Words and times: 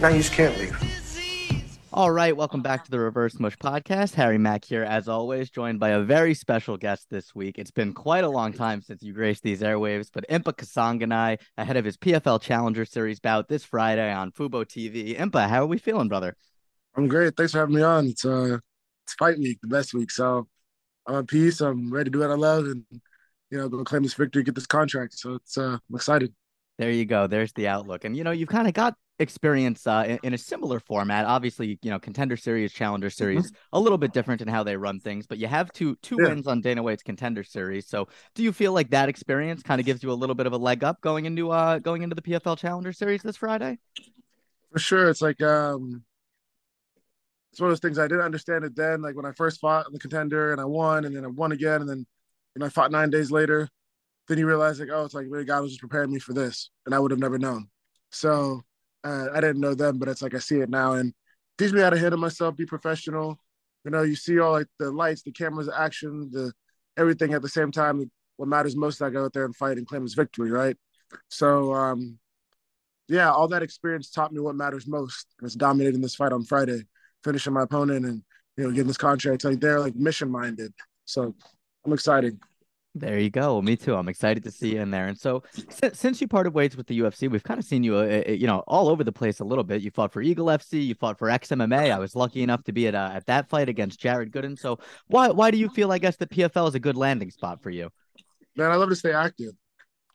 Now 0.00 0.08
you 0.08 0.16
just 0.16 0.32
can't 0.32 0.56
leave. 0.56 0.74
All 1.92 2.10
right, 2.10 2.34
welcome 2.34 2.62
back 2.62 2.84
to 2.84 2.90
the 2.90 2.98
Reverse 2.98 3.38
Mush 3.38 3.58
podcast. 3.58 4.14
Harry 4.14 4.38
Mack 4.38 4.64
here, 4.64 4.82
as 4.82 5.08
always, 5.08 5.50
joined 5.50 5.78
by 5.78 5.90
a 5.90 6.00
very 6.00 6.32
special 6.32 6.78
guest 6.78 7.10
this 7.10 7.34
week. 7.34 7.58
It's 7.58 7.70
been 7.70 7.92
quite 7.92 8.24
a 8.24 8.28
long 8.28 8.54
time 8.54 8.80
since 8.80 9.02
you 9.02 9.12
graced 9.12 9.42
these 9.42 9.60
airwaves, 9.60 10.08
but 10.10 10.24
Impa 10.30 10.54
Kasanganay, 10.54 11.38
ahead 11.58 11.76
of 11.76 11.84
his 11.84 11.98
PFL 11.98 12.40
Challenger 12.40 12.86
Series 12.86 13.20
bout 13.20 13.48
this 13.48 13.62
Friday 13.62 14.10
on 14.10 14.32
Fubo 14.32 14.64
TV. 14.64 15.18
Impa, 15.18 15.46
how 15.46 15.64
are 15.64 15.66
we 15.66 15.76
feeling, 15.76 16.08
brother? 16.08 16.34
I'm 16.96 17.06
great. 17.06 17.36
Thanks 17.36 17.52
for 17.52 17.58
having 17.58 17.74
me 17.74 17.82
on. 17.82 18.06
It's 18.06 18.24
uh, 18.24 18.56
it's 19.04 19.14
fight 19.18 19.38
week, 19.38 19.58
the 19.60 19.68
best 19.68 19.92
week. 19.92 20.10
So 20.10 20.48
I'm 21.06 21.16
at 21.16 21.26
peace. 21.26 21.60
I'm 21.60 21.92
ready 21.92 22.04
to 22.04 22.10
do 22.10 22.20
what 22.20 22.30
I 22.30 22.36
love, 22.36 22.64
and 22.64 22.86
you 23.50 23.58
know, 23.58 23.68
go 23.68 23.84
claim 23.84 24.02
this 24.02 24.14
victory, 24.14 24.44
get 24.44 24.54
this 24.54 24.66
contract. 24.66 25.18
So 25.18 25.34
it's 25.34 25.58
uh, 25.58 25.76
I'm 25.76 25.94
excited. 25.94 26.32
There 26.78 26.90
you 26.90 27.04
go. 27.04 27.26
There's 27.26 27.52
the 27.52 27.68
outlook, 27.68 28.06
and 28.06 28.16
you 28.16 28.24
know, 28.24 28.30
you've 28.30 28.48
kind 28.48 28.66
of 28.66 28.72
got 28.72 28.94
experience 29.20 29.86
uh, 29.86 30.04
in, 30.08 30.18
in, 30.24 30.34
a 30.34 30.38
similar 30.38 30.80
format. 30.80 31.26
Obviously, 31.26 31.78
you 31.82 31.90
know, 31.90 31.98
contender 31.98 32.36
series, 32.36 32.72
challenger 32.72 33.08
mm-hmm. 33.08 33.16
series, 33.16 33.46
mm-hmm. 33.46 33.76
a 33.76 33.80
little 33.80 33.98
bit 33.98 34.12
different 34.12 34.40
in 34.40 34.48
how 34.48 34.64
they 34.64 34.76
run 34.76 34.98
things, 34.98 35.26
but 35.26 35.38
you 35.38 35.46
have 35.46 35.70
two 35.72 35.96
two 36.02 36.16
yeah. 36.20 36.28
wins 36.28 36.46
on 36.46 36.60
Dana 36.60 36.82
White's 36.82 37.02
contender 37.02 37.44
series. 37.44 37.86
So, 37.86 38.08
do 38.34 38.42
you 38.42 38.52
feel 38.52 38.72
like 38.72 38.90
that 38.90 39.08
experience 39.08 39.62
kind 39.62 39.80
of 39.80 39.86
gives 39.86 40.02
you 40.02 40.10
a 40.10 40.14
little 40.14 40.34
bit 40.34 40.46
of 40.46 40.52
a 40.52 40.56
leg 40.56 40.82
up 40.82 41.00
going 41.00 41.26
into 41.26 41.50
uh 41.50 41.78
going 41.78 42.02
into 42.02 42.16
the 42.16 42.22
PFL 42.22 42.58
Challenger 42.58 42.92
Series 42.92 43.22
this 43.22 43.36
Friday? 43.36 43.78
For 44.72 44.78
sure, 44.78 45.08
it's 45.10 45.22
like 45.22 45.42
um, 45.42 46.02
it's 47.52 47.60
one 47.60 47.68
of 47.68 47.72
those 47.72 47.80
things 47.80 47.98
I 47.98 48.08
didn't 48.08 48.24
understand 48.24 48.64
it 48.64 48.74
then. 48.74 49.02
Like 49.02 49.16
when 49.16 49.26
I 49.26 49.32
first 49.32 49.60
fought 49.60 49.86
in 49.86 49.92
the 49.92 49.98
contender 49.98 50.52
and 50.52 50.60
I 50.60 50.64
won, 50.64 51.04
and 51.04 51.14
then 51.14 51.24
I 51.24 51.28
won 51.28 51.52
again, 51.52 51.82
and 51.82 51.88
then 51.88 52.06
know 52.56 52.66
I 52.66 52.68
fought 52.70 52.90
nine 52.90 53.10
days 53.10 53.30
later. 53.30 53.68
Then 54.28 54.38
you 54.38 54.46
realize 54.46 54.78
like, 54.78 54.90
oh, 54.92 55.04
it's 55.04 55.14
like 55.14 55.26
really 55.28 55.44
God 55.44 55.62
was 55.62 55.72
just 55.72 55.80
preparing 55.80 56.12
me 56.12 56.20
for 56.20 56.32
this, 56.32 56.70
and 56.86 56.94
I 56.94 56.98
would 56.98 57.10
have 57.10 57.20
never 57.20 57.38
known. 57.38 57.68
So 58.10 58.62
uh, 59.04 59.28
I 59.34 59.40
didn't 59.40 59.60
know 59.60 59.74
them, 59.74 59.98
but 59.98 60.08
it's 60.08 60.22
like 60.22 60.34
I 60.34 60.38
see 60.38 60.60
it 60.60 60.68
now 60.68 60.92
and 60.92 61.12
teach 61.58 61.72
me 61.72 61.80
how 61.80 61.90
to 61.90 61.98
handle 61.98 62.18
myself, 62.18 62.56
be 62.56 62.66
professional. 62.66 63.38
You 63.84 63.90
know, 63.90 64.02
you 64.02 64.14
see 64.16 64.38
all 64.38 64.52
like 64.52 64.66
the 64.78 64.90
lights, 64.90 65.22
the 65.22 65.32
cameras, 65.32 65.66
the 65.66 65.78
action, 65.78 66.30
the 66.32 66.52
everything 66.96 67.34
at 67.34 67.42
the 67.42 67.48
same 67.48 67.70
time. 67.70 68.10
What 68.36 68.48
matters 68.48 68.76
most 68.76 69.02
I 69.02 69.10
go 69.10 69.24
out 69.24 69.32
there 69.32 69.44
and 69.44 69.56
fight 69.56 69.78
and 69.78 69.86
claim 69.86 70.02
his 70.02 70.14
victory, 70.14 70.50
right? 70.50 70.76
So, 71.28 71.74
um, 71.74 72.18
yeah, 73.08 73.30
all 73.30 73.48
that 73.48 73.62
experience 73.62 74.10
taught 74.10 74.32
me 74.32 74.40
what 74.40 74.54
matters 74.54 74.86
most. 74.86 75.26
And 75.38 75.46
it's 75.46 75.56
dominating 75.56 76.00
this 76.00 76.14
fight 76.14 76.32
on 76.32 76.44
Friday, 76.44 76.84
finishing 77.24 77.52
my 77.52 77.62
opponent 77.62 78.06
and 78.06 78.22
you 78.56 78.64
know 78.64 78.70
getting 78.70 78.86
this 78.86 78.96
contract. 78.96 79.44
Like 79.44 79.60
they're 79.60 79.80
like 79.80 79.96
mission 79.96 80.30
minded. 80.30 80.72
So 81.04 81.34
I'm 81.84 81.92
excited. 81.92 82.38
There 82.94 83.20
you 83.20 83.30
go. 83.30 83.62
Me 83.62 83.76
too. 83.76 83.94
I'm 83.94 84.08
excited 84.08 84.42
to 84.42 84.50
see 84.50 84.74
you 84.74 84.80
in 84.80 84.90
there. 84.90 85.06
And 85.06 85.16
so, 85.16 85.44
since, 85.68 85.98
since 85.98 86.20
you 86.20 86.26
parted 86.26 86.54
ways 86.54 86.76
with 86.76 86.88
the 86.88 86.98
UFC, 86.98 87.30
we've 87.30 87.42
kind 87.42 87.60
of 87.60 87.64
seen 87.64 87.84
you, 87.84 87.94
uh, 87.94 88.22
uh, 88.26 88.32
you 88.32 88.48
know, 88.48 88.64
all 88.66 88.88
over 88.88 89.04
the 89.04 89.12
place 89.12 89.38
a 89.38 89.44
little 89.44 89.62
bit. 89.62 89.80
You 89.82 89.92
fought 89.92 90.12
for 90.12 90.20
Eagle 90.20 90.46
FC. 90.46 90.84
You 90.84 90.96
fought 90.96 91.16
for 91.16 91.28
XMMA. 91.28 91.92
I 91.92 91.98
was 92.00 92.16
lucky 92.16 92.42
enough 92.42 92.64
to 92.64 92.72
be 92.72 92.88
at 92.88 92.96
uh, 92.96 93.10
at 93.12 93.26
that 93.26 93.48
fight 93.48 93.68
against 93.68 94.00
Jared 94.00 94.32
Gooden. 94.32 94.58
So, 94.58 94.80
why 95.06 95.28
why 95.28 95.52
do 95.52 95.58
you 95.58 95.68
feel? 95.68 95.92
I 95.92 95.98
guess 95.98 96.16
the 96.16 96.26
PFL 96.26 96.68
is 96.68 96.74
a 96.74 96.80
good 96.80 96.96
landing 96.96 97.30
spot 97.30 97.62
for 97.62 97.70
you. 97.70 97.90
Man, 98.56 98.72
I 98.72 98.74
love 98.74 98.88
to 98.88 98.96
stay 98.96 99.12
active. 99.12 99.52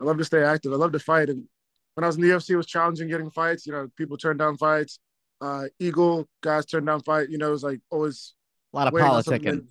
I 0.01 0.03
love 0.03 0.17
to 0.17 0.25
stay 0.25 0.43
active. 0.43 0.73
I 0.73 0.75
love 0.75 0.91
to 0.91 0.99
fight. 0.99 1.29
And 1.29 1.45
when 1.93 2.03
I 2.03 2.07
was 2.07 2.17
in 2.17 2.23
the 2.23 2.29
UFC, 2.29 2.49
it 2.51 2.57
was 2.57 2.67
challenging 2.67 3.07
getting 3.07 3.31
fights. 3.31 3.65
You 3.65 3.71
know, 3.71 3.87
people 3.95 4.17
turned 4.17 4.39
down 4.39 4.57
fights. 4.57 4.99
Uh, 5.39 5.65
Eagle 5.79 6.27
guys 6.41 6.65
turned 6.65 6.87
down 6.87 7.01
fight. 7.03 7.29
You 7.29 7.37
know, 7.37 7.47
it 7.47 7.51
was 7.51 7.63
like 7.63 7.79
always 7.89 8.33
a 8.73 8.77
lot 8.77 8.87
of 8.87 8.93
politicking. 8.93 9.65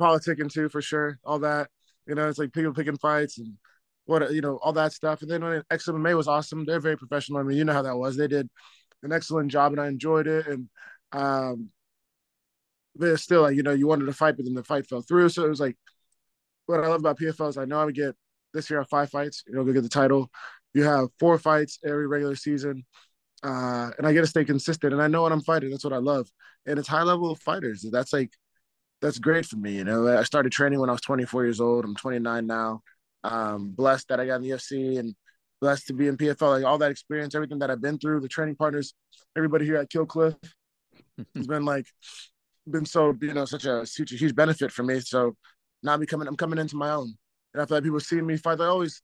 Politicking 0.00 0.50
too, 0.50 0.70
for 0.70 0.80
sure. 0.80 1.18
All 1.22 1.40
that. 1.40 1.68
You 2.06 2.14
know, 2.14 2.28
it's 2.28 2.38
like 2.38 2.52
people 2.52 2.74
picking 2.74 2.98
fights 2.98 3.38
and 3.38 3.54
what 4.06 4.32
you 4.32 4.40
know, 4.40 4.58
all 4.62 4.72
that 4.74 4.92
stuff. 4.92 5.22
And 5.22 5.30
then 5.30 5.42
when 5.42 5.62
XMMA 5.70 6.16
was 6.16 6.28
awesome, 6.28 6.64
they're 6.64 6.80
very 6.80 6.96
professional. 6.96 7.38
I 7.38 7.42
mean, 7.42 7.56
you 7.56 7.64
know 7.64 7.72
how 7.72 7.82
that 7.82 7.96
was. 7.96 8.16
They 8.16 8.28
did 8.28 8.48
an 9.02 9.12
excellent 9.12 9.50
job, 9.50 9.72
and 9.72 9.80
I 9.80 9.88
enjoyed 9.88 10.26
it. 10.26 10.46
And 10.46 10.68
um, 11.12 11.70
but 12.96 13.18
still, 13.18 13.42
like 13.42 13.56
you 13.56 13.62
know, 13.62 13.72
you 13.72 13.86
wanted 13.86 14.06
to 14.06 14.12
fight, 14.12 14.36
but 14.36 14.44
then 14.44 14.54
the 14.54 14.64
fight 14.64 14.86
fell 14.86 15.02
through. 15.02 15.28
So 15.30 15.44
it 15.44 15.48
was 15.48 15.60
like 15.60 15.76
what 16.66 16.82
I 16.82 16.88
love 16.88 17.00
about 17.00 17.18
PFL 17.18 17.48
is 17.48 17.58
I 17.58 17.64
know 17.64 17.80
I 17.80 17.84
would 17.84 17.94
get 17.94 18.14
this 18.52 18.70
year 18.70 18.78
I 18.80 18.82
have 18.82 18.88
five 18.88 19.10
fights. 19.10 19.42
You 19.46 19.54
know, 19.54 19.64
go 19.64 19.72
get 19.72 19.82
the 19.82 19.88
title. 19.88 20.30
You 20.74 20.84
have 20.84 21.08
four 21.18 21.38
fights 21.38 21.78
every 21.84 22.06
regular 22.06 22.36
season. 22.36 22.84
Uh, 23.42 23.90
and 23.98 24.06
I 24.06 24.12
get 24.12 24.22
to 24.22 24.26
stay 24.26 24.44
consistent. 24.44 24.92
And 24.92 25.02
I 25.02 25.06
know 25.06 25.22
what 25.22 25.32
I'm 25.32 25.42
fighting. 25.42 25.70
That's 25.70 25.84
what 25.84 25.92
I 25.92 25.98
love. 25.98 26.28
And 26.66 26.78
it's 26.78 26.88
high 26.88 27.02
level 27.02 27.34
fighters. 27.36 27.84
That's 27.92 28.12
like 28.12 28.30
that's 29.04 29.18
great 29.18 29.44
for 29.44 29.56
me. 29.56 29.72
You 29.72 29.84
know, 29.84 30.08
I 30.08 30.22
started 30.22 30.50
training 30.50 30.80
when 30.80 30.88
I 30.88 30.92
was 30.92 31.02
24 31.02 31.44
years 31.44 31.60
old. 31.60 31.84
I'm 31.84 31.94
29 31.94 32.46
now. 32.46 32.80
Um, 33.22 33.70
blessed 33.70 34.08
that 34.08 34.18
I 34.18 34.26
got 34.26 34.36
in 34.36 34.42
the 34.42 34.50
UFC 34.50 34.98
and 34.98 35.14
blessed 35.60 35.88
to 35.88 35.92
be 35.92 36.08
in 36.08 36.16
PFL. 36.16 36.56
Like 36.56 36.64
all 36.64 36.78
that 36.78 36.90
experience, 36.90 37.34
everything 37.34 37.58
that 37.58 37.70
I've 37.70 37.82
been 37.82 37.98
through, 37.98 38.20
the 38.20 38.28
training 38.28 38.56
partners, 38.56 38.94
everybody 39.36 39.66
here 39.66 39.76
at 39.76 39.90
Kill 39.90 40.06
Cliff 40.06 40.34
has 41.34 41.46
been 41.46 41.66
like 41.66 41.84
been 42.70 42.86
so 42.86 43.14
you 43.20 43.34
know 43.34 43.44
such 43.44 43.66
a 43.66 43.84
such 43.84 44.12
a 44.12 44.16
huge 44.16 44.34
benefit 44.34 44.72
for 44.72 44.82
me. 44.82 45.00
So 45.00 45.36
now 45.82 45.92
I'm 45.92 46.06
coming, 46.06 46.26
I'm 46.26 46.36
coming 46.36 46.58
into 46.58 46.76
my 46.76 46.92
own, 46.92 47.14
and 47.52 47.62
I 47.62 47.66
feel 47.66 47.76
like 47.76 47.84
people 47.84 48.00
see 48.00 48.22
me 48.22 48.38
fight. 48.38 48.58
Like, 48.58 48.70
oh, 48.70 48.80
he's 48.80 49.02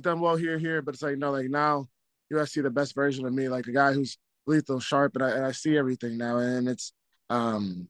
done 0.00 0.20
well 0.20 0.36
here, 0.36 0.58
here, 0.58 0.80
but 0.80 0.94
it's 0.94 1.02
like 1.02 1.18
no, 1.18 1.30
like 1.30 1.50
now 1.50 1.88
you 2.30 2.38
guys 2.38 2.52
see 2.52 2.62
the 2.62 2.70
best 2.70 2.94
version 2.94 3.26
of 3.26 3.34
me, 3.34 3.50
like 3.50 3.66
a 3.66 3.72
guy 3.72 3.92
who's 3.92 4.16
lethal, 4.46 4.80
sharp, 4.80 5.14
and 5.16 5.22
I 5.22 5.30
and 5.32 5.44
I 5.44 5.52
see 5.52 5.76
everything 5.76 6.16
now, 6.16 6.38
and 6.38 6.70
it's 6.70 6.94
um 7.28 7.88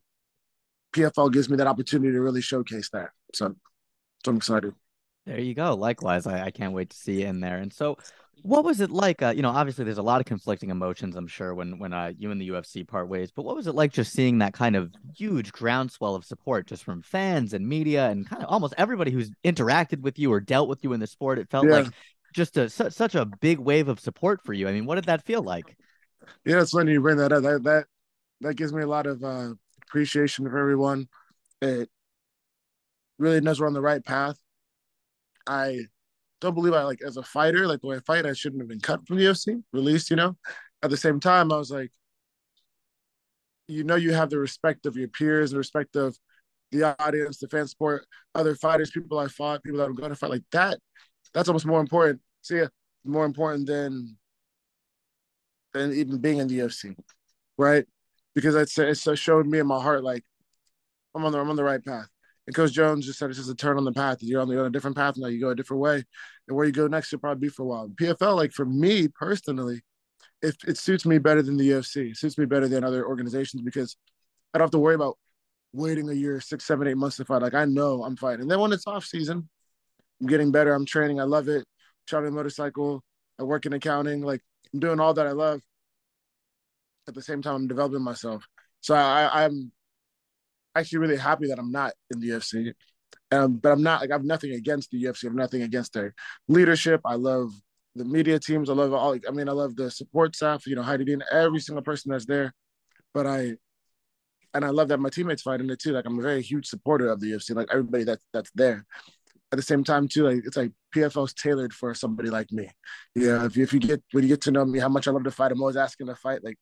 PFL 0.92 1.32
gives 1.32 1.48
me 1.48 1.56
that 1.56 1.66
opportunity 1.66 2.12
to 2.12 2.20
really 2.20 2.41
showcase 2.41 2.91
that. 2.91 3.10
So, 3.34 3.54
so 4.25 4.30
I'm 4.30 4.36
excited. 4.36 4.75
There 5.26 5.41
you 5.41 5.54
go. 5.54 5.75
Likewise, 5.75 6.26
I, 6.26 6.47
I 6.47 6.50
can't 6.50 6.75
wait 6.75 6.91
to 6.91 6.97
see 6.97 7.20
you 7.20 7.26
in 7.26 7.41
there. 7.41 7.58
And 7.58 7.72
so, 7.72 7.97
what 8.42 8.64
was 8.64 8.80
it 8.80 8.91
like? 8.91 9.22
Uh, 9.22 9.32
you 9.34 9.42
know, 9.42 9.50
obviously, 9.50 9.84
there's 9.84 9.98
a 9.98 10.03
lot 10.03 10.20
of 10.20 10.26
conflicting 10.26 10.70
emotions. 10.70 11.14
I'm 11.14 11.28
sure 11.28 11.54
when 11.54 11.78
when 11.78 11.92
uh, 11.92 12.12
you 12.19 12.32
and 12.32 12.41
the 12.41 12.48
UFC 12.48 12.86
part 12.86 13.08
ways. 13.08 13.30
But 13.30 13.44
what 13.44 13.54
was 13.54 13.69
it 13.69 13.75
like 13.76 13.92
just 13.92 14.12
seeing 14.12 14.38
that 14.38 14.53
kind 14.53 14.75
of 14.75 14.92
huge 15.16 15.53
groundswell 15.53 16.16
of 16.16 16.25
support, 16.25 16.66
just 16.66 16.82
from 16.82 17.03
fans 17.03 17.54
and 17.54 17.69
media 17.69 18.09
and 18.09 18.28
kind 18.28 18.42
of 18.42 18.48
almost 18.48 18.74
everybody 18.76 19.12
who's 19.12 19.30
interacted 19.44 20.00
with 20.00 20.19
you 20.19 20.32
or 20.32 20.41
dealt 20.41 20.69
with 20.69 20.82
you 20.82 20.92
in 20.92 20.98
the 20.98 21.06
sport? 21.06 21.38
It 21.38 21.50
felt 21.50 21.66
yeah. 21.66 21.72
like 21.72 21.92
just 22.34 22.56
a 22.56 22.69
su- 22.69 22.91
such 22.91 23.14
a 23.14 23.24
big 23.24 23.60
wave 23.60 23.88
of 23.88 24.00
support 24.00 24.42
for 24.42 24.53
you. 24.53 24.69
I 24.69 24.72
mean, 24.72 24.86
what 24.86 24.97
did 24.97 25.04
that 25.04 25.24
feel 25.24 25.42
like? 25.42 25.76
Yeah, 26.44 26.60
it's 26.60 26.72
funny 26.72 26.92
you 26.92 27.00
bring 27.00 27.19
that 27.19 27.32
up. 27.32 27.44
That 27.44 27.62
that 27.62 27.86
that 28.41 28.54
gives 28.54 28.72
me 28.72 28.82
a 28.82 28.88
lot 28.88 29.06
of 29.06 29.22
uh, 29.22 29.50
appreciation 29.92 30.47
of 30.47 30.54
everyone. 30.54 31.06
It 31.60 31.91
really 33.19 33.42
knows 33.42 33.60
we're 33.60 33.66
on 33.66 33.75
the 33.75 33.82
right 33.82 34.03
path. 34.03 34.38
I 35.47 35.80
don't 36.41 36.54
believe 36.54 36.72
I 36.72 36.84
like 36.84 37.03
as 37.06 37.19
a 37.19 37.22
fighter, 37.22 37.66
like 37.66 37.82
the 37.82 37.88
way 37.88 37.97
I 37.97 38.00
fight, 38.00 38.25
I 38.25 38.32
shouldn't 38.32 38.62
have 38.62 38.69
been 38.69 38.80
cut 38.80 39.06
from 39.06 39.19
the 39.19 39.25
UFC, 39.25 39.62
released, 39.72 40.08
you 40.08 40.16
know. 40.16 40.36
At 40.82 40.88
the 40.88 40.97
same 40.97 41.20
time, 41.20 41.53
I 41.53 41.58
was 41.58 41.70
like, 41.70 41.92
you 43.69 43.84
know, 43.84 43.97
you 43.97 44.14
have 44.14 44.30
the 44.30 44.38
respect 44.38 44.86
of 44.86 44.97
your 44.97 45.08
peers, 45.08 45.50
the 45.50 45.58
respect 45.58 45.94
of 45.94 46.16
the 46.70 46.98
audience, 47.03 47.38
the 47.38 47.48
fan 47.48 47.69
support, 47.69 48.06
other 48.34 48.54
fighters, 48.54 48.91
people 48.91 49.19
I 49.19 49.28
fought, 49.28 49.62
people 49.62 49.78
that 49.78 49.84
I'm 49.84 49.94
going 49.94 50.09
to 50.09 50.16
fight, 50.16 50.30
like 50.30 50.44
that. 50.53 50.78
That's 51.34 51.48
almost 51.48 51.66
more 51.66 51.80
important. 51.80 52.20
See, 52.41 52.62
more 53.04 53.26
important 53.26 53.66
than 53.66 54.16
than 55.74 55.92
even 55.92 56.19
being 56.19 56.38
in 56.38 56.48
the 56.48 56.60
UFC, 56.60 56.97
right? 57.59 57.84
Because 58.34 58.78
it's 58.78 59.20
showed 59.20 59.47
me 59.47 59.59
in 59.59 59.66
my 59.66 59.81
heart 59.81 60.03
like 60.03 60.25
I'm 61.15 61.25
on 61.25 61.32
the 61.32 61.38
I'm 61.38 61.50
on 61.50 61.56
the 61.56 61.65
right 61.65 61.84
path. 61.84 62.09
And 62.47 62.56
Coach 62.56 62.72
Jones 62.72 63.06
just 63.06 63.19
said 63.19 63.31
it's 63.31 63.38
just 63.38 63.50
a 63.50 63.54
turn 63.54 63.76
on 63.78 63.84
the 63.84 63.93
path. 63.93 64.19
You're 64.20 64.41
on, 64.41 64.48
the, 64.48 64.59
on 64.59 64.66
a 64.66 64.70
different 64.70 64.97
path 64.97 65.15
now. 65.16 65.28
You 65.28 65.41
go 65.41 65.50
a 65.50 65.54
different 65.54 65.81
way, 65.81 66.03
and 66.48 66.56
where 66.56 66.66
you 66.66 66.72
go 66.72 66.88
next, 66.88 67.12
you'll 67.12 67.21
probably 67.21 67.47
be 67.47 67.53
for 67.53 67.62
a 67.62 67.66
while. 67.66 67.88
PFL, 67.88 68.37
like 68.37 68.53
for 68.53 68.65
me 68.65 69.06
personally, 69.09 69.82
it, 70.41 70.56
it 70.66 70.76
suits 70.76 71.06
me 71.06 71.19
better 71.19 71.42
than 71.42 71.56
the 71.56 71.71
UFC. 71.71 72.10
It 72.10 72.16
suits 72.16 72.37
me 72.38 72.47
better 72.47 72.66
than 72.66 72.82
other 72.82 73.06
organizations 73.06 73.62
because 73.62 73.97
I 74.53 74.59
don't 74.59 74.65
have 74.65 74.72
to 74.72 74.81
worry 74.81 74.97
about 74.97 75.19
waiting 75.72 76.09
a 76.10 76.15
year, 76.15 76.41
six, 76.41 76.65
seven, 76.65 76.88
eight 76.88 76.97
months 76.97 77.16
to 77.19 77.25
fight. 77.25 77.42
Like 77.42 77.54
I 77.54 77.65
know 77.65 78.03
I'm 78.03 78.16
fighting. 78.16 78.42
And 78.42 78.50
then 78.50 78.59
when 78.59 78.72
it's 78.72 78.87
off 78.87 79.04
season, 79.04 79.48
I'm 80.21 80.26
getting 80.26 80.50
better. 80.50 80.75
I'm 80.75 80.84
training. 80.84 81.21
I 81.21 81.25
love 81.25 81.48
it. 81.48 81.65
Traveling 82.09 82.34
motorcycle. 82.34 83.04
I 83.38 83.44
work 83.44 83.66
in 83.66 83.72
accounting. 83.72 84.22
Like 84.22 84.41
I'm 84.75 84.81
doing 84.81 84.98
all 84.98 85.15
that 85.15 85.28
I 85.28 85.32
love 85.32 85.62
at 87.09 87.15
the 87.15 87.22
same 87.22 87.43
time 87.43 87.54
I'm 87.54 87.69
developing 87.69 88.03
myself. 88.03 88.47
So 88.81 88.95
I, 88.95 89.45
I'm 89.45 89.72
actually 90.75 90.99
really 90.99 91.16
happy 91.16 91.49
that 91.49 91.59
I'm 91.59 91.72
not 91.72 91.93
in 92.10 92.21
the 92.21 92.28
UFC. 92.31 92.72
Um, 93.31 93.57
but 93.57 93.72
I'm 93.72 93.83
not 93.83 94.01
like 94.01 94.10
I 94.10 94.15
have 94.15 94.25
nothing 94.25 94.53
against 94.53 94.91
the 94.91 95.03
UFC. 95.03 95.25
I 95.25 95.28
have 95.28 95.34
nothing 95.34 95.63
against 95.63 95.95
their 95.95 96.15
leadership. 96.49 97.01
I 97.04 97.15
love 97.15 97.51
the 97.95 98.04
media 98.04 98.39
teams. 98.39 98.69
I 98.69 98.75
love 98.75 98.93
all. 98.93 99.16
I 99.27 99.31
mean, 99.31 99.49
I 99.49 99.53
love 99.53 99.77
the 99.77 99.91
support 99.91 100.37
staff. 100.37 100.66
You 100.66 100.77
know, 100.77 100.83
Heidi 100.83 101.04
Dean, 101.04 101.22
every 101.31 101.60
single 101.60 101.83
person 101.83 102.13
that's 102.13 102.27
there. 102.27 102.53
But 103.15 103.27
I, 103.27 103.55
and 104.55 104.65
I 104.65 104.69
love 104.69 104.89
that 104.89 105.01
my 105.01 105.09
teammates 105.09 105.43
fight 105.43 105.60
in 105.60 105.71
it 105.71 105.78
too. 105.78 105.93
Like 105.93 106.05
I'm 106.05 106.19
a 106.19 106.22
very 106.22 106.43
huge 106.43 106.66
supporter 106.66 107.09
of 107.09 107.21
the 107.21 107.33
UFC. 107.33 107.55
Like 107.55 107.69
everybody 107.71 108.05
that's 108.05 108.25
that's 108.33 108.51
there. 108.55 108.84
At 109.51 109.57
the 109.57 109.63
same 109.63 109.84
time 109.84 110.09
too, 110.09 110.25
like 110.25 110.43
it's 110.47 110.57
like 110.57 110.72
PFL's 110.95 111.34
tailored 111.34 111.75
for 111.75 111.95
somebody 111.95 112.31
like 112.31 112.51
me. 112.53 112.71
Yeah, 113.15 113.45
if 113.45 113.57
you, 113.57 113.63
if 113.63 113.72
you 113.72 113.81
get 113.81 114.03
when 114.13 114.25
you 114.25 114.28
get 114.28 114.43
to 114.43 114.51
know 114.51 114.65
me, 114.65 114.78
how 114.78 114.89
much 114.89 115.09
I 115.09 115.10
love 115.10 115.25
to 115.25 115.31
fight, 115.31 115.53
I'm 115.53 115.60
always 115.60 115.77
asking 115.77 116.07
to 116.07 116.15
fight. 116.15 116.43
Like 116.43 116.59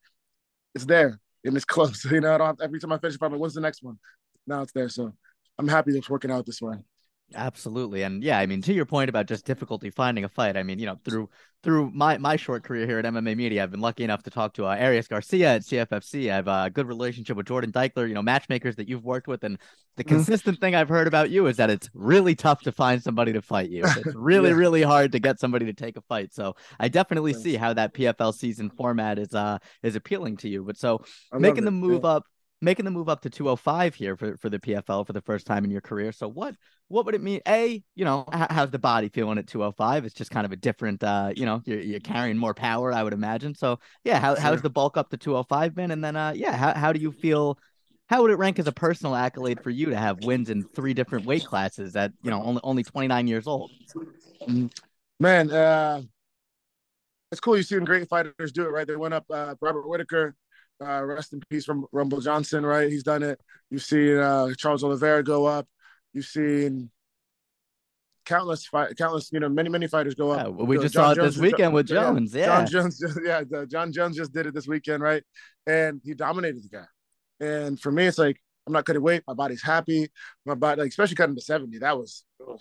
it's 0.75 0.85
there 0.85 1.19
and 1.43 1.55
it's 1.55 1.65
close. 1.75 2.03
You 2.05 2.21
know, 2.21 2.35
I 2.35 2.37
don't 2.37 2.47
have, 2.47 2.61
every 2.61 2.79
time 2.79 2.91
I 2.91 2.97
finish, 2.97 3.17
I'm 3.21 3.31
like, 3.31 3.41
what's 3.41 3.55
the 3.55 3.61
next 3.61 3.83
one? 3.83 3.97
Now 4.47 4.61
it's 4.61 4.71
there. 4.71 4.89
So 4.89 5.13
I'm 5.57 5.67
happy 5.67 5.97
it's 5.97 6.09
working 6.09 6.31
out 6.31 6.45
this 6.45 6.61
way. 6.61 6.77
Absolutely. 7.35 8.03
And 8.03 8.23
yeah, 8.23 8.39
I 8.39 8.45
mean, 8.45 8.61
to 8.63 8.73
your 8.73 8.85
point 8.85 9.09
about 9.09 9.25
just 9.25 9.45
difficulty 9.45 9.89
finding 9.89 10.23
a 10.23 10.29
fight, 10.29 10.57
I 10.57 10.63
mean, 10.63 10.79
you 10.79 10.85
know, 10.85 10.97
through 11.03 11.29
through 11.63 11.91
my 11.91 12.17
my 12.17 12.35
short 12.35 12.63
career 12.63 12.85
here 12.85 12.99
at 12.99 13.05
MMA 13.05 13.35
Media, 13.35 13.63
I've 13.63 13.71
been 13.71 13.81
lucky 13.81 14.03
enough 14.03 14.23
to 14.23 14.29
talk 14.29 14.53
to 14.55 14.65
uh, 14.65 14.75
Arias 14.75 15.07
Garcia 15.07 15.55
at 15.55 15.61
CFFC. 15.61 16.31
I 16.31 16.35
have 16.35 16.47
a 16.47 16.69
good 16.69 16.87
relationship 16.87 17.37
with 17.37 17.47
Jordan 17.47 17.71
Deichler, 17.71 18.07
you 18.07 18.13
know, 18.13 18.21
matchmakers 18.21 18.75
that 18.77 18.89
you've 18.89 19.03
worked 19.03 19.27
with. 19.27 19.43
And 19.43 19.57
the 19.97 20.03
mm-hmm. 20.03 20.15
consistent 20.15 20.59
thing 20.59 20.75
I've 20.75 20.89
heard 20.89 21.07
about 21.07 21.29
you 21.29 21.47
is 21.47 21.57
that 21.57 21.69
it's 21.69 21.89
really 21.93 22.35
tough 22.35 22.61
to 22.61 22.71
find 22.71 23.01
somebody 23.01 23.33
to 23.33 23.41
fight 23.41 23.69
you. 23.69 23.83
It's 24.01 24.15
really, 24.15 24.49
yeah. 24.49 24.55
really 24.55 24.81
hard 24.81 25.11
to 25.11 25.19
get 25.19 25.39
somebody 25.39 25.65
to 25.65 25.73
take 25.73 25.97
a 25.97 26.01
fight. 26.01 26.33
So 26.33 26.55
I 26.79 26.87
definitely 26.87 27.33
see 27.33 27.55
how 27.55 27.73
that 27.73 27.93
PFL 27.93 28.33
season 28.33 28.69
format 28.69 29.19
is 29.19 29.33
uh 29.33 29.59
is 29.83 29.95
appealing 29.95 30.37
to 30.37 30.49
you. 30.49 30.63
But 30.63 30.77
so 30.77 31.03
I 31.31 31.37
making 31.37 31.65
the 31.65 31.71
move 31.71 32.01
yeah. 32.03 32.11
up 32.11 32.25
making 32.61 32.85
the 32.85 32.91
move 32.91 33.09
up 33.09 33.21
to 33.21 33.29
205 33.29 33.95
here 33.95 34.15
for, 34.15 34.37
for 34.37 34.49
the 34.49 34.59
PFL 34.59 35.05
for 35.05 35.13
the 35.13 35.21
first 35.21 35.47
time 35.47 35.65
in 35.65 35.71
your 35.71 35.81
career. 35.81 36.11
So 36.11 36.27
what 36.27 36.55
what 36.87 37.05
would 37.05 37.15
it 37.15 37.21
mean? 37.21 37.39
A, 37.47 37.81
you 37.95 38.05
know, 38.05 38.25
how's 38.31 38.69
the 38.69 38.79
body 38.79 39.09
feeling 39.09 39.37
at 39.37 39.47
205? 39.47 40.05
It's 40.05 40.13
just 40.13 40.29
kind 40.29 40.45
of 40.45 40.51
a 40.51 40.57
different, 40.57 41.01
uh, 41.03 41.31
you 41.35 41.45
know, 41.45 41.61
you're, 41.65 41.79
you're 41.79 41.99
carrying 42.01 42.37
more 42.37 42.53
power, 42.53 42.91
I 42.91 43.01
would 43.01 43.13
imagine. 43.13 43.55
So 43.55 43.79
yeah, 44.03 44.19
how, 44.19 44.35
sure. 44.35 44.41
how's 44.41 44.61
the 44.61 44.69
bulk 44.69 44.97
up 44.97 45.09
to 45.09 45.17
205 45.17 45.73
been? 45.73 45.91
And 45.91 46.03
then, 46.03 46.15
uh, 46.15 46.33
yeah, 46.35 46.55
how, 46.55 46.73
how 46.73 46.93
do 46.93 46.99
you 46.99 47.11
feel? 47.11 47.57
How 48.07 48.21
would 48.21 48.31
it 48.31 48.35
rank 48.35 48.59
as 48.59 48.67
a 48.67 48.73
personal 48.73 49.15
accolade 49.15 49.63
for 49.63 49.69
you 49.69 49.85
to 49.85 49.95
have 49.95 50.25
wins 50.25 50.49
in 50.49 50.63
three 50.63 50.93
different 50.93 51.25
weight 51.25 51.45
classes 51.45 51.95
at, 51.95 52.11
you 52.21 52.29
know, 52.29 52.43
only, 52.43 52.61
only 52.61 52.83
29 52.83 53.25
years 53.25 53.47
old? 53.47 53.71
Mm-hmm. 53.95 54.67
Man, 55.21 55.49
uh, 55.49 56.01
it's 57.31 57.39
cool. 57.39 57.55
You've 57.55 57.67
seen 57.67 57.85
great 57.85 58.09
fighters 58.09 58.51
do 58.51 58.65
it, 58.65 58.71
right? 58.71 58.85
They 58.85 58.97
went 58.97 59.13
up, 59.13 59.23
uh, 59.29 59.55
Robert 59.61 59.87
Whitaker, 59.87 60.35
uh, 60.81 61.03
rest 61.03 61.33
in 61.33 61.41
peace 61.49 61.65
from 61.65 61.85
Rumble 61.91 62.21
Johnson, 62.21 62.65
right? 62.65 62.89
He's 62.89 63.03
done 63.03 63.23
it. 63.23 63.39
You've 63.69 63.83
seen 63.83 64.17
uh, 64.17 64.49
Charles 64.57 64.83
Oliveira 64.83 65.23
go 65.23 65.45
up. 65.45 65.67
You've 66.13 66.25
seen 66.25 66.89
countless 68.25 68.65
fight, 68.65 68.95
countless, 68.97 69.31
you 69.31 69.39
know, 69.39 69.49
many 69.49 69.69
many 69.69 69.87
fighters 69.87 70.15
go 70.15 70.31
up. 70.31 70.47
Yeah, 70.47 70.65
we 70.65 70.77
just 70.77 70.93
John 70.93 71.03
saw 71.03 71.11
it 71.11 71.15
Jones, 71.15 71.35
this 71.35 71.41
weekend 71.41 71.73
with 71.73 71.87
Jones. 71.87 72.33
Yeah, 72.33 72.45
Jon 72.45 72.67
Jones. 72.67 72.99
Just, 72.99 73.19
yeah, 73.25 73.43
Jon 73.67 73.91
Jones 73.91 74.17
just 74.17 74.33
did 74.33 74.47
it 74.47 74.53
this 74.53 74.67
weekend, 74.67 75.03
right? 75.03 75.23
And 75.67 76.01
he 76.03 76.13
dominated 76.13 76.63
the 76.63 76.69
guy. 76.69 77.45
And 77.45 77.79
for 77.79 77.91
me, 77.91 78.05
it's 78.05 78.17
like 78.17 78.39
I'm 78.67 78.73
not 78.73 78.85
cutting 78.85 79.01
weight. 79.01 79.23
My 79.27 79.33
body's 79.33 79.63
happy. 79.63 80.09
My 80.45 80.55
body, 80.55 80.81
like 80.81 80.89
especially 80.89 81.15
cutting 81.15 81.35
to 81.35 81.41
70, 81.41 81.79
that 81.79 81.97
was. 81.97 82.23
Ugh. 82.47 82.59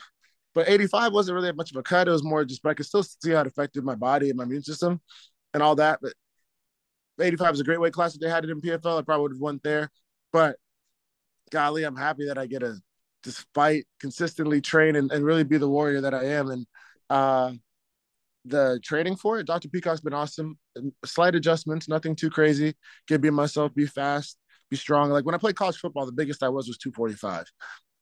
But 0.52 0.69
85 0.69 1.12
wasn't 1.12 1.37
really 1.37 1.52
much 1.52 1.70
of 1.70 1.76
a 1.76 1.82
cut. 1.82 2.08
It 2.08 2.11
was 2.11 2.25
more 2.25 2.44
just, 2.44 2.61
but 2.62 2.70
I 2.70 2.75
could 2.75 2.87
still 2.87 3.05
see 3.05 3.31
how 3.31 3.43
it 3.43 3.46
affected 3.46 3.84
my 3.84 3.94
body 3.94 4.31
and 4.31 4.37
my 4.37 4.43
immune 4.43 4.64
system 4.64 5.00
and 5.55 5.62
all 5.62 5.76
that. 5.76 6.00
But 6.02 6.14
85 7.21 7.55
is 7.55 7.61
a 7.61 7.65
great 7.65 7.81
weight 7.81 7.93
class. 7.93 8.15
If 8.15 8.21
they 8.21 8.29
had 8.29 8.45
it 8.45 8.51
in 8.51 8.61
PFL, 8.61 8.99
I 8.99 9.03
probably 9.03 9.23
would 9.23 9.33
have 9.33 9.41
won 9.41 9.61
there. 9.62 9.91
But 10.33 10.57
golly, 11.51 11.85
I'm 11.85 11.97
happy 11.97 12.27
that 12.27 12.39
I 12.39 12.47
get 12.47 12.61
to 12.61 12.77
just 13.25 13.47
fight, 13.55 13.87
consistently 14.01 14.61
train, 14.61 14.97
and, 14.97 15.11
and 15.12 15.25
really 15.25 15.45
be 15.45 15.59
the 15.59 15.69
warrior 15.69 16.01
that 16.03 16.15
I 16.15 16.25
am. 16.25 16.51
And 16.51 16.67
uh, 17.11 17.53
the 18.45 18.81
training 18.83 19.17
for 19.17 19.39
it, 19.39 19.47
Dr. 19.47 19.69
Peacock's 19.69 20.01
been 20.01 20.15
awesome. 20.15 20.59
Slight 21.05 21.35
adjustments, 21.35 21.89
nothing 21.89 22.17
too 22.17 22.31
crazy. 22.31 22.75
Get 23.07 23.21
be 23.21 23.31
myself, 23.31 23.75
be 23.75 23.87
fast, 23.87 24.39
be 24.71 24.77
strong. 24.77 25.11
Like 25.11 25.27
when 25.27 25.35
I 25.35 25.39
played 25.39 25.57
college 25.57 25.77
football, 25.77 26.07
the 26.07 26.12
biggest 26.12 26.43
I 26.43 26.49
was 26.49 26.69
was 26.69 26.79
245. 26.79 27.45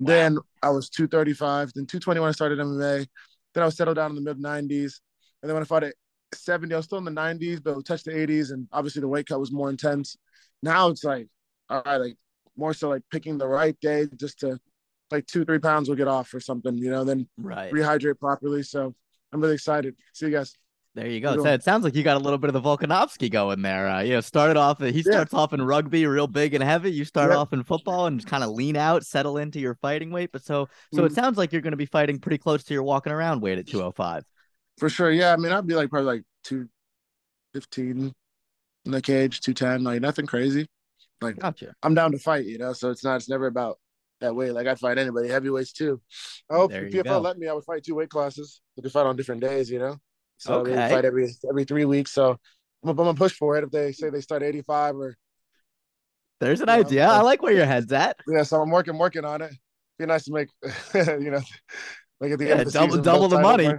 Wow. 0.01 0.07
Then 0.07 0.39
I 0.63 0.71
was 0.71 0.89
235. 0.91 1.73
Then 1.75 1.87
220 1.87 2.21
when 2.21 2.29
I 2.29 2.33
started 2.33 2.59
MMA. 2.59 3.07
Then 3.55 3.63
I 3.63 3.67
was 3.67 3.77
settled 3.77 3.97
down 3.97 4.11
in 4.11 4.17
the 4.17 4.23
mid 4.23 4.39
90s. 4.39 5.01
And 5.43 5.49
then 5.49 5.55
when 5.55 5.63
I 5.63 5.67
fought 5.67 5.85
at 5.85 5.95
70. 6.35 6.75
I 6.75 6.79
was 6.79 6.87
still 6.87 6.99
in 6.99 7.05
the 7.05 7.11
90s, 7.11 7.63
but 7.63 7.85
touched 7.85 8.05
the 8.05 8.13
80s, 8.13 8.53
and 8.53 8.69
obviously 8.73 9.01
the 9.01 9.09
weight 9.09 9.27
cut 9.27 9.41
was 9.41 9.53
more 9.53 9.71
intense. 9.71 10.17
Now 10.63 10.89
it's 10.89 11.05
like, 11.05 11.29
all 11.71 11.83
right, 11.85 11.97
like 11.97 12.17
more 12.57 12.75
so 12.75 12.89
like 12.89 13.03
picking 13.11 13.39
the 13.39 13.47
right 13.47 13.79
day 13.81 14.07
just 14.17 14.41
to 14.41 14.59
like 15.11 15.27
two, 15.27 15.45
three 15.45 15.59
pounds 15.59 15.89
will 15.89 15.97
get 15.97 16.09
off 16.09 16.33
or 16.35 16.41
something, 16.41 16.77
you 16.77 16.91
know, 16.91 17.05
then 17.05 17.29
right. 17.39 17.73
rehydrate 17.73 18.19
properly. 18.19 18.63
So 18.63 18.95
I'm 19.33 19.41
really 19.41 19.55
excited. 19.55 19.95
See 20.13 20.27
you 20.27 20.33
guys. 20.33 20.55
There 20.95 21.07
you 21.07 21.21
go. 21.21 21.41
So 21.41 21.53
it 21.53 21.63
sounds 21.63 21.85
like 21.85 21.95
you 21.95 22.03
got 22.03 22.17
a 22.17 22.21
little 22.21 22.39
bit 22.39 22.53
of 22.53 22.55
the 22.55 22.61
Volkanovski 22.61 23.31
going 23.31 23.63
there. 23.63 23.89
Uh, 23.89 24.01
you 24.01 24.15
know, 24.15 24.21
started 24.21 24.57
off. 24.57 24.81
He 24.81 25.03
starts 25.03 25.33
yeah. 25.33 25.39
off 25.39 25.53
in 25.53 25.63
rugby, 25.63 26.05
real 26.07 26.27
big 26.27 26.55
and 26.55 26.65
heavy. 26.65 26.91
You 26.91 27.05
start 27.05 27.31
off 27.31 27.53
in 27.53 27.63
football 27.63 28.07
and 28.07 28.19
just 28.19 28.29
kind 28.29 28.43
of 28.43 28.51
lean 28.51 28.77
out, 28.77 29.07
settle 29.07 29.37
into 29.37 29.61
your 29.61 29.77
fighting 29.77 30.11
weight. 30.11 30.33
But 30.33 30.43
so, 30.45 30.67
so 30.93 30.99
mm-hmm. 30.99 31.07
it 31.07 31.13
sounds 31.13 31.39
like 31.39 31.53
you're 31.53 31.63
going 31.63 31.73
to 31.73 31.77
be 31.77 31.87
fighting 31.87 32.19
pretty 32.19 32.39
close 32.39 32.65
to 32.65 32.75
your 32.75 32.83
walking 32.83 33.13
around 33.13 33.41
weight 33.41 33.59
at 33.59 33.69
205. 33.69 34.25
For 34.79 34.89
sure. 34.89 35.11
Yeah. 35.11 35.33
I 35.33 35.37
mean, 35.37 35.53
I'd 35.53 35.67
be 35.67 35.75
like 35.75 35.91
probably 35.91 36.07
like 36.07 36.23
215 36.45 38.13
in 38.85 38.93
the 38.93 39.03
cage, 39.03 39.41
210, 39.41 39.85
like 39.85 40.01
nothing 40.01 40.27
crazy. 40.27 40.67
Like 41.21 41.39
gotcha. 41.39 41.75
I'm 41.83 41.95
down 41.95 42.13
to 42.13 42.19
fight, 42.19 42.47
you 42.47 42.59
know, 42.59 42.73
so 42.73 42.91
it's 42.91 43.05
not, 43.05 43.17
it's 43.17 43.29
never 43.29 43.47
about 43.47 43.79
that 44.21 44.35
weight. 44.35 44.53
Like 44.53 44.67
I'd 44.67 44.79
fight 44.79 44.99
anybody, 44.99 45.29
heavyweights 45.29 45.73
too. 45.73 46.01
Oh, 46.51 46.69
if 46.69 46.93
PFL 46.93 47.05
go. 47.05 47.19
let 47.21 47.39
me, 47.39 47.49
I 47.49 47.53
would 47.53 47.65
fight 47.65 47.85
two 47.85 47.95
weight 47.95 48.11
classes. 48.11 48.61
We 48.77 48.83
could 48.83 48.93
fight 48.93 49.07
on 49.07 49.17
different 49.17 49.41
days, 49.41 49.71
you 49.71 49.79
know. 49.79 49.97
So 50.39 50.61
okay. 50.61 50.71
they 50.71 50.89
fight 50.89 51.05
every 51.05 51.29
every 51.49 51.65
three 51.65 51.85
weeks. 51.85 52.13
So 52.13 52.39
I'm, 52.83 52.91
I'm 52.91 52.97
gonna 52.97 53.15
push 53.15 53.33
for 53.33 53.57
it 53.57 53.65
if 53.65 53.71
they 53.71 53.93
say 53.93 54.11
they 54.11 54.21
start 54.21 54.43
85 54.43 54.97
or. 54.97 55.17
There's 56.41 56.61
an 56.61 56.69
idea. 56.69 57.07
Know, 57.07 57.15
I 57.15 57.21
like 57.23 57.43
where 57.43 57.53
your 57.53 57.67
head's 57.67 57.93
at. 57.93 58.17
Yeah, 58.29 58.45
so 58.45 58.63
I'm 58.63 58.71
working 58.71 58.97
working 58.97 59.25
on 59.25 59.43
it. 59.43 59.53
Be 59.99 60.07
nice 60.07 60.25
to 60.27 60.33
make, 60.33 60.49
you 60.95 61.33
know, 61.33 61.41
like 62.21 62.31
at 62.31 62.39
the 62.39 62.47
yeah, 62.47 62.53
end 62.53 62.61
of 62.61 62.67
the 62.67 62.73
double 62.73 62.89
season, 62.91 63.03
double 63.03 63.29
the 63.29 63.41
money. 63.41 63.73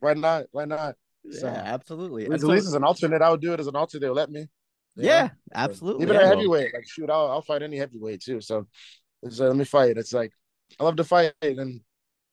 Why 0.00 0.14
not? 0.14 0.46
Why 0.50 0.64
not? 0.64 0.96
So, 1.30 1.46
yeah, 1.46 1.62
absolutely. 1.64 2.24
At 2.24 2.42
least 2.42 2.66
as 2.66 2.74
an 2.74 2.84
alternate, 2.84 3.22
I 3.22 3.30
would 3.30 3.40
do 3.40 3.52
it 3.52 3.60
as 3.60 3.66
an 3.66 3.76
alternate. 3.76 4.00
They'll 4.00 4.14
let 4.14 4.30
me. 4.30 4.48
Yeah, 4.96 5.24
know? 5.24 5.30
absolutely. 5.54 6.04
Even 6.04 6.16
yeah. 6.16 6.22
a 6.22 6.26
heavyweight, 6.26 6.74
like 6.74 6.88
shoot, 6.88 7.10
I'll, 7.10 7.30
I'll 7.30 7.42
fight 7.42 7.62
any 7.62 7.76
heavyweight 7.76 8.22
too. 8.22 8.40
So, 8.40 8.66
so 9.28 9.46
let 9.46 9.56
me 9.56 9.64
fight. 9.64 9.96
It's 9.96 10.12
like 10.12 10.32
I 10.78 10.84
love 10.84 10.96
to 10.96 11.04
fight, 11.04 11.32
and 11.42 11.80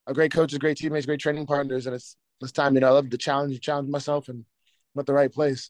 a 0.08 0.14
great 0.14 0.32
coaches, 0.32 0.58
great 0.58 0.78
teammates, 0.78 1.06
great 1.06 1.20
training 1.20 1.46
partners, 1.46 1.86
and 1.86 1.96
it's 1.96 2.16
it's 2.42 2.52
time. 2.52 2.76
You 2.76 2.82
know, 2.82 2.88
I 2.88 2.92
love 2.92 3.10
to 3.10 3.18
challenge, 3.18 3.60
challenge 3.62 3.90
myself, 3.90 4.30
and 4.30 4.46
I'm 4.96 5.00
at 5.00 5.06
the 5.06 5.14
right 5.14 5.32
place. 5.32 5.70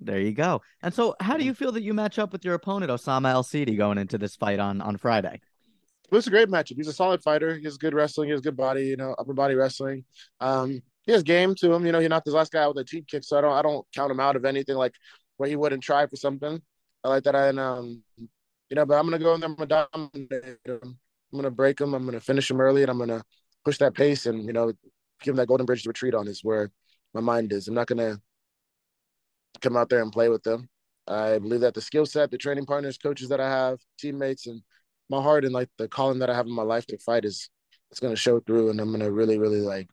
There 0.00 0.20
you 0.20 0.32
go. 0.32 0.62
And 0.82 0.92
so, 0.92 1.14
how 1.20 1.36
do 1.36 1.44
you 1.44 1.54
feel 1.54 1.72
that 1.72 1.82
you 1.82 1.94
match 1.94 2.18
up 2.18 2.32
with 2.32 2.44
your 2.44 2.54
opponent, 2.54 2.90
Osama 2.90 3.30
El 3.30 3.42
Cidi, 3.42 3.76
going 3.76 3.98
into 3.98 4.18
this 4.18 4.36
fight 4.36 4.58
on 4.58 4.80
on 4.80 4.96
Friday? 4.96 5.40
It 6.10 6.14
was 6.14 6.26
a 6.26 6.30
great 6.30 6.48
matchup. 6.48 6.76
He's 6.76 6.88
a 6.88 6.92
solid 6.92 7.22
fighter. 7.22 7.56
He 7.56 7.64
has 7.64 7.78
good 7.78 7.94
wrestling. 7.94 8.28
He 8.28 8.32
has 8.32 8.40
good 8.40 8.56
body. 8.56 8.86
You 8.86 8.96
know, 8.96 9.14
upper 9.18 9.32
body 9.32 9.54
wrestling. 9.54 10.04
Um, 10.40 10.82
he 11.04 11.12
has 11.12 11.22
game 11.22 11.54
to 11.56 11.72
him. 11.72 11.84
You 11.84 11.92
know, 11.92 12.00
he 12.00 12.08
knocked 12.08 12.26
his 12.26 12.34
last 12.34 12.52
guy 12.52 12.62
out 12.62 12.74
with 12.74 12.82
a 12.82 12.84
cheap 12.84 13.06
kick, 13.06 13.24
so 13.24 13.38
I 13.38 13.40
don't 13.40 13.52
I 13.52 13.62
don't 13.62 13.86
count 13.94 14.10
him 14.10 14.20
out 14.20 14.36
of 14.36 14.44
anything 14.44 14.76
like 14.76 14.94
where 15.36 15.48
he 15.48 15.56
wouldn't 15.56 15.82
try 15.82 16.06
for 16.06 16.16
something. 16.16 16.60
I 17.04 17.08
like 17.08 17.24
that. 17.24 17.34
And 17.34 17.58
um, 17.58 18.02
you 18.18 18.76
know, 18.76 18.86
but 18.86 18.98
I'm 18.98 19.06
gonna 19.06 19.18
go 19.18 19.34
in 19.34 19.40
there. 19.40 19.50
I'm 19.50 19.56
gonna 19.56 19.86
dominate 19.92 20.58
him. 20.64 20.98
I'm 21.32 21.38
gonna 21.38 21.50
break 21.50 21.80
him. 21.80 21.94
I'm 21.94 22.04
gonna 22.04 22.20
finish 22.20 22.50
him 22.50 22.60
early, 22.60 22.82
and 22.82 22.90
I'm 22.90 22.98
gonna 22.98 23.22
push 23.64 23.78
that 23.78 23.94
pace 23.94 24.26
and 24.26 24.44
you 24.44 24.52
know 24.52 24.72
give 25.22 25.32
him 25.32 25.36
that 25.36 25.48
golden 25.48 25.66
bridge 25.66 25.82
to 25.84 25.88
retreat 25.88 26.14
on. 26.14 26.28
Is 26.28 26.44
where 26.44 26.70
my 27.14 27.20
mind 27.20 27.52
is. 27.52 27.68
I'm 27.68 27.74
not 27.74 27.86
gonna 27.88 28.18
come 29.60 29.76
out 29.76 29.88
there 29.88 30.02
and 30.02 30.12
play 30.12 30.28
with 30.28 30.42
them. 30.42 30.68
I 31.08 31.38
believe 31.38 31.60
that 31.60 31.74
the 31.74 31.80
skill 31.80 32.06
set, 32.06 32.30
the 32.30 32.38
training 32.38 32.66
partners, 32.66 32.96
coaches 32.96 33.28
that 33.30 33.40
I 33.40 33.50
have, 33.50 33.80
teammates, 33.98 34.46
and 34.46 34.62
my 35.10 35.20
heart 35.20 35.44
and 35.44 35.52
like 35.52 35.68
the 35.78 35.88
calling 35.88 36.20
that 36.20 36.30
I 36.30 36.34
have 36.34 36.46
in 36.46 36.54
my 36.54 36.62
life 36.62 36.86
to 36.86 36.98
fight 36.98 37.24
is 37.24 37.50
it's 37.90 38.00
gonna 38.00 38.16
show 38.16 38.40
through, 38.40 38.70
and 38.70 38.80
I'm 38.80 38.92
gonna 38.92 39.10
really, 39.10 39.38
really 39.38 39.60
like 39.60 39.88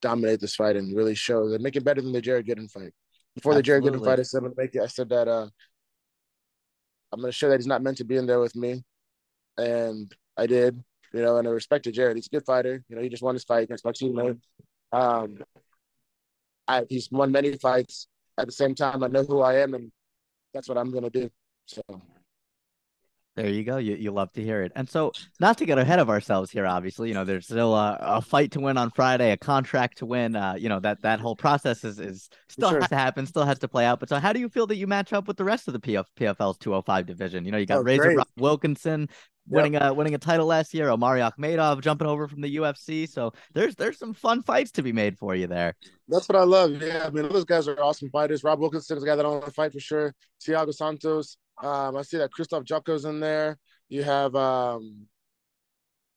dominate 0.00 0.40
this 0.40 0.54
fight 0.54 0.76
and 0.76 0.96
really 0.96 1.14
show 1.14 1.48
that 1.50 1.60
make 1.60 1.76
it 1.76 1.84
better 1.84 2.00
than 2.00 2.12
the 2.12 2.20
Jared 2.20 2.46
Gooden 2.46 2.70
fight. 2.70 2.92
Before 3.34 3.54
the 3.54 3.62
Jared 3.62 3.84
Gooden 3.84 4.04
fight, 4.04 4.18
I 4.18 4.22
said 4.22 4.38
I'm 4.38 4.44
gonna 4.44 4.54
make 4.56 4.74
it. 4.74 4.82
I 4.82 4.86
said 4.86 5.08
that 5.10 5.28
uh, 5.28 5.48
I'm 7.12 7.20
gonna 7.20 7.32
show 7.32 7.48
that 7.48 7.58
he's 7.58 7.66
not 7.66 7.82
meant 7.82 7.98
to 7.98 8.04
be 8.04 8.16
in 8.16 8.26
there 8.26 8.40
with 8.40 8.56
me, 8.56 8.82
and 9.56 10.12
I 10.36 10.46
did. 10.46 10.82
You 11.12 11.22
know, 11.22 11.38
and 11.38 11.48
I 11.48 11.50
respected 11.50 11.94
Jared. 11.94 12.16
He's 12.16 12.26
a 12.26 12.36
good 12.36 12.44
fighter. 12.44 12.84
You 12.88 12.96
know, 12.96 13.02
he 13.02 13.08
just 13.08 13.22
won 13.22 13.34
his 13.34 13.44
fight 13.44 13.64
against 13.64 13.84
my 13.84 13.92
teammate. 13.92 14.38
Um, 14.92 15.38
I, 16.66 16.84
he's 16.88 17.10
won 17.10 17.32
many 17.32 17.56
fights. 17.56 18.08
At 18.36 18.46
the 18.46 18.52
same 18.52 18.74
time, 18.74 19.02
I 19.02 19.08
know 19.08 19.24
who 19.24 19.40
I 19.40 19.60
am, 19.60 19.72
and 19.72 19.90
that's 20.52 20.68
what 20.68 20.76
I'm 20.76 20.90
gonna 20.90 21.10
do. 21.10 21.30
So. 21.66 21.82
There 23.38 23.48
you 23.48 23.62
go. 23.62 23.76
You, 23.76 23.94
you 23.94 24.10
love 24.10 24.32
to 24.32 24.42
hear 24.42 24.62
it. 24.62 24.72
And 24.74 24.88
so, 24.88 25.12
not 25.38 25.58
to 25.58 25.64
get 25.64 25.78
ahead 25.78 26.00
of 26.00 26.10
ourselves 26.10 26.50
here, 26.50 26.66
obviously, 26.66 27.06
you 27.06 27.14
know, 27.14 27.24
there's 27.24 27.44
still 27.44 27.72
a, 27.72 27.96
a 28.00 28.20
fight 28.20 28.50
to 28.52 28.60
win 28.60 28.76
on 28.76 28.90
Friday, 28.90 29.30
a 29.30 29.36
contract 29.36 29.98
to 29.98 30.06
win. 30.06 30.34
Uh, 30.34 30.54
you 30.58 30.68
know, 30.68 30.80
that 30.80 31.02
that 31.02 31.20
whole 31.20 31.36
process 31.36 31.84
is, 31.84 32.00
is 32.00 32.28
still 32.48 32.70
sure. 32.70 32.80
has 32.80 32.88
to 32.88 32.96
happen, 32.96 33.26
still 33.26 33.44
has 33.44 33.60
to 33.60 33.68
play 33.68 33.84
out. 33.84 34.00
But 34.00 34.08
so, 34.08 34.16
how 34.16 34.32
do 34.32 34.40
you 34.40 34.48
feel 34.48 34.66
that 34.66 34.76
you 34.76 34.88
match 34.88 35.12
up 35.12 35.28
with 35.28 35.36
the 35.36 35.44
rest 35.44 35.68
of 35.68 35.72
the 35.72 35.78
PF, 35.78 36.06
PFL's 36.18 36.58
205 36.58 37.06
division? 37.06 37.44
You 37.44 37.52
know, 37.52 37.58
you 37.58 37.66
got 37.66 37.78
oh, 37.78 37.82
Razor 37.82 38.16
Rob 38.16 38.26
Wilkinson 38.36 39.08
winning 39.46 39.76
a 39.76 39.94
winning 39.94 40.16
a 40.16 40.18
title 40.18 40.46
last 40.46 40.74
year, 40.74 40.90
Omari 40.90 41.20
Akhmedov 41.20 41.80
jumping 41.80 42.08
over 42.08 42.26
from 42.26 42.40
the 42.40 42.56
UFC. 42.56 43.08
So 43.08 43.32
there's 43.54 43.76
there's 43.76 43.98
some 43.98 44.14
fun 44.14 44.42
fights 44.42 44.72
to 44.72 44.82
be 44.82 44.92
made 44.92 45.16
for 45.16 45.36
you 45.36 45.46
there. 45.46 45.74
That's 46.08 46.28
what 46.28 46.34
I 46.34 46.42
love. 46.42 46.82
Yeah, 46.82 47.04
I 47.06 47.10
mean, 47.10 47.28
those 47.28 47.44
guys 47.44 47.68
are 47.68 47.80
awesome 47.80 48.10
fighters. 48.10 48.42
Rob 48.42 48.58
Wilkinson 48.58 48.96
is 48.96 49.04
a 49.04 49.06
guy 49.06 49.14
that 49.14 49.24
I 49.24 49.28
want 49.28 49.44
to 49.44 49.52
fight 49.52 49.72
for 49.72 49.80
sure. 49.80 50.12
Thiago 50.44 50.74
Santos. 50.74 51.36
Um, 51.62 51.96
I 51.96 52.02
see 52.02 52.18
that 52.18 52.30
Krzysztof 52.30 52.64
Jotko's 52.64 53.04
in 53.04 53.20
there. 53.20 53.58
You 53.88 54.02
have 54.02 54.34
um, 54.34 55.06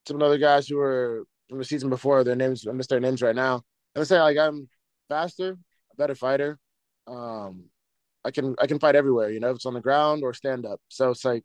some 0.08 0.22
other 0.22 0.38
guys 0.38 0.68
who 0.68 0.78
were 0.78 1.26
from 1.50 1.58
the 1.58 1.66
season 1.66 1.90
before. 1.90 2.24
Their 2.24 2.36
names, 2.36 2.68
I 2.68 2.72
missed 2.74 2.90
their 2.90 3.00
names 3.00 3.22
right 3.22 3.36
now. 3.36 3.62
And 3.96 4.02
I 4.02 4.04
say 4.04 4.20
like 4.20 4.38
I'm 4.38 4.70
faster, 5.10 5.52
a 5.52 5.96
better 5.98 6.16
fighter. 6.16 6.58
Um, 7.08 7.66
I 8.24 8.32
can 8.32 8.56
I 8.60 8.68
can 8.68 8.80
fight 8.80 8.96
everywhere. 8.96 9.32
You 9.32 9.40
know, 9.40 9.50
if 9.50 9.56
it's 9.56 9.66
on 9.66 9.74
the 9.74 9.82
ground 9.82 10.24
or 10.24 10.34
stand 10.34 10.66
up. 10.66 10.80
So 10.90 11.10
it's 11.10 11.26
like 11.26 11.44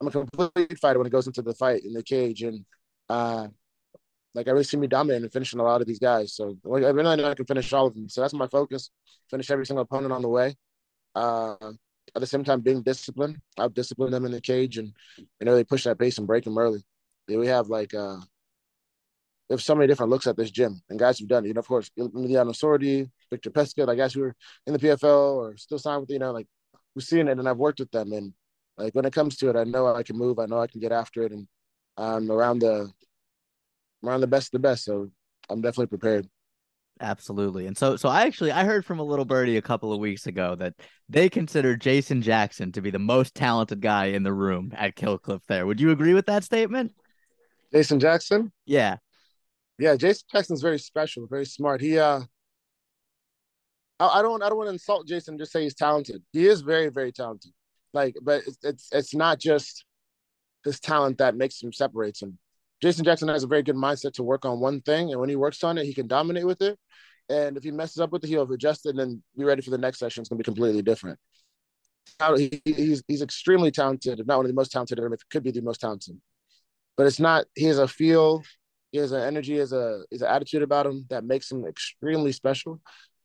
I'm 0.00 0.08
a 0.08 0.10
complete 0.10 0.78
fighter 0.78 0.98
when 0.98 1.06
it 1.06 1.10
goes 1.10 1.26
into 1.26 1.42
the 1.42 1.54
fight 1.54 1.84
in 1.84 1.92
the 1.92 2.02
cage, 2.02 2.42
and 2.42 2.64
uh, 3.08 3.48
like 4.34 4.48
I 4.48 4.50
really 4.50 4.64
see 4.64 4.76
me 4.76 4.86
dominating 4.86 5.24
and 5.24 5.32
finishing 5.32 5.60
a 5.60 5.64
lot 5.64 5.80
of 5.80 5.86
these 5.86 5.98
guys. 5.98 6.34
So 6.34 6.56
like, 6.64 6.84
I 6.84 6.88
really 6.88 7.16
know 7.16 7.30
I 7.30 7.34
can 7.34 7.46
finish 7.46 7.72
all 7.72 7.86
of 7.86 7.94
them. 7.94 8.08
So 8.08 8.20
that's 8.20 8.34
my 8.34 8.48
focus. 8.48 8.90
Finish 9.30 9.50
every 9.50 9.66
single 9.66 9.82
opponent 9.82 10.12
on 10.12 10.22
the 10.22 10.28
way. 10.28 10.56
Uh, 11.14 11.56
at 12.14 12.20
the 12.20 12.26
same 12.26 12.44
time, 12.44 12.60
being 12.60 12.82
disciplined. 12.82 13.40
I've 13.58 13.74
disciplined 13.74 14.12
them 14.12 14.24
in 14.24 14.32
the 14.32 14.40
cage 14.40 14.78
and 14.78 14.92
you 15.18 15.44
know 15.46 15.54
they 15.54 15.64
push 15.64 15.84
that 15.84 15.98
pace 15.98 16.18
and 16.18 16.26
break 16.26 16.44
them 16.44 16.58
early. 16.58 16.82
We 17.28 17.46
have 17.46 17.68
like 17.68 17.94
uh, 17.94 18.18
we 19.48 19.54
have 19.54 19.62
so 19.62 19.74
many 19.74 19.86
different 19.86 20.10
looks 20.10 20.26
at 20.26 20.36
this 20.36 20.50
gym 20.50 20.80
and 20.88 20.98
guys 20.98 21.18
who've 21.18 21.28
done 21.28 21.44
it. 21.44 21.48
You 21.48 21.54
know, 21.54 21.60
of 21.60 21.68
course, 21.68 21.90
Emiliano 21.98 22.54
Sordi, 22.54 23.10
Victor 23.30 23.50
Pesca, 23.50 23.84
like 23.84 23.98
guys 23.98 24.14
who 24.14 24.24
are 24.24 24.36
in 24.66 24.72
the 24.72 24.78
PFL 24.78 25.36
or 25.36 25.56
still 25.56 25.78
signed 25.78 26.02
with 26.02 26.10
you 26.10 26.18
know 26.18 26.32
like 26.32 26.46
we've 26.94 27.04
seen 27.04 27.28
it 27.28 27.38
and 27.38 27.48
I've 27.48 27.56
worked 27.56 27.80
with 27.80 27.90
them 27.90 28.12
and 28.12 28.32
like 28.76 28.94
when 28.94 29.04
it 29.04 29.12
comes 29.12 29.36
to 29.38 29.50
it, 29.50 29.56
I 29.56 29.64
know 29.64 29.94
I 29.94 30.02
can 30.02 30.16
move. 30.16 30.38
I 30.38 30.46
know 30.46 30.60
I 30.60 30.66
can 30.68 30.80
get 30.80 30.92
after 30.92 31.22
it 31.22 31.32
and 31.32 31.46
I'm 31.96 32.30
around 32.30 32.60
the 32.60 32.90
around 34.04 34.20
the 34.20 34.26
best 34.26 34.48
of 34.48 34.52
the 34.52 34.68
best. 34.68 34.84
So 34.84 35.10
I'm 35.50 35.60
definitely 35.60 35.86
prepared. 35.88 36.28
Absolutely. 37.00 37.66
And 37.66 37.76
so 37.76 37.96
so 37.96 38.08
I 38.08 38.22
actually 38.22 38.50
I 38.50 38.64
heard 38.64 38.84
from 38.84 38.98
a 38.98 39.04
little 39.04 39.24
birdie 39.24 39.56
a 39.56 39.62
couple 39.62 39.92
of 39.92 40.00
weeks 40.00 40.26
ago 40.26 40.54
that 40.56 40.74
they 41.08 41.28
consider 41.28 41.76
Jason 41.76 42.22
Jackson 42.22 42.72
to 42.72 42.80
be 42.80 42.90
the 42.90 42.98
most 42.98 43.34
talented 43.34 43.80
guy 43.80 44.06
in 44.06 44.22
the 44.22 44.32
room 44.32 44.72
at 44.76 44.96
Kill 44.96 45.18
Cliff 45.18 45.42
there. 45.48 45.66
Would 45.66 45.80
you 45.80 45.90
agree 45.90 46.14
with 46.14 46.26
that 46.26 46.44
statement? 46.44 46.92
Jason 47.72 48.00
Jackson? 48.00 48.52
Yeah. 48.66 48.96
Yeah, 49.78 49.94
Jason 49.96 50.26
Jackson's 50.32 50.62
very 50.62 50.78
special, 50.78 51.26
very 51.26 51.46
smart. 51.46 51.80
He 51.80 51.98
uh 51.98 52.22
I, 54.00 54.18
I 54.18 54.22
don't 54.22 54.42
I 54.42 54.48
don't 54.48 54.58
want 54.58 54.68
to 54.68 54.72
insult 54.72 55.06
Jason 55.06 55.38
just 55.38 55.52
say 55.52 55.62
he's 55.62 55.74
talented. 55.74 56.22
He 56.32 56.46
is 56.46 56.62
very, 56.62 56.88
very 56.88 57.12
talented. 57.12 57.52
Like, 57.92 58.16
but 58.22 58.42
it's 58.46 58.58
it's, 58.62 58.88
it's 58.92 59.14
not 59.14 59.38
just 59.38 59.84
his 60.64 60.80
talent 60.80 61.18
that 61.18 61.36
makes 61.36 61.62
him 61.62 61.72
separates 61.72 62.22
him. 62.22 62.38
Jason 62.80 63.04
Jackson 63.04 63.28
has 63.28 63.42
a 63.42 63.48
very 63.48 63.62
good 63.62 63.76
mindset 63.76 64.12
to 64.14 64.22
work 64.22 64.44
on 64.44 64.60
one 64.60 64.80
thing, 64.80 65.10
and 65.10 65.20
when 65.20 65.28
he 65.28 65.36
works 65.36 65.64
on 65.64 65.78
it, 65.78 65.84
he 65.84 65.94
can 65.94 66.06
dominate 66.06 66.46
with 66.46 66.62
it. 66.62 66.78
And 67.28 67.56
if 67.56 67.62
he 67.62 67.70
messes 67.70 68.00
up 68.00 68.12
with 68.12 68.24
it, 68.24 68.28
he'll 68.28 68.50
adjust 68.50 68.86
it 68.86 68.96
and 68.96 69.22
be 69.36 69.44
ready 69.44 69.62
for 69.62 69.70
the 69.70 69.78
next 69.78 69.98
session. 69.98 70.22
It's 70.22 70.28
going 70.28 70.38
to 70.38 70.42
be 70.42 70.44
completely 70.44 70.82
different. 70.82 71.18
He, 72.36 72.62
he's 72.64 73.02
he's 73.06 73.20
extremely 73.20 73.70
talented, 73.70 74.18
if 74.18 74.26
not 74.26 74.38
one 74.38 74.46
of 74.46 74.50
the 74.50 74.54
most 74.54 74.72
talented, 74.72 74.98
if 74.98 75.12
it 75.12 75.20
could 75.30 75.42
be 75.42 75.50
the 75.50 75.60
most 75.60 75.80
talented. 75.80 76.18
But 76.96 77.06
it's 77.06 77.20
not. 77.20 77.44
He 77.54 77.66
has 77.66 77.78
a 77.78 77.86
feel, 77.86 78.42
he 78.92 78.98
has 78.98 79.12
an 79.12 79.20
energy, 79.20 79.52
he 79.52 79.58
has 79.58 79.72
a 79.72 80.02
has 80.10 80.22
an 80.22 80.28
attitude 80.28 80.62
about 80.62 80.86
him 80.86 81.04
that 81.10 81.24
makes 81.24 81.50
him 81.52 81.66
extremely 81.66 82.32
special. 82.32 82.80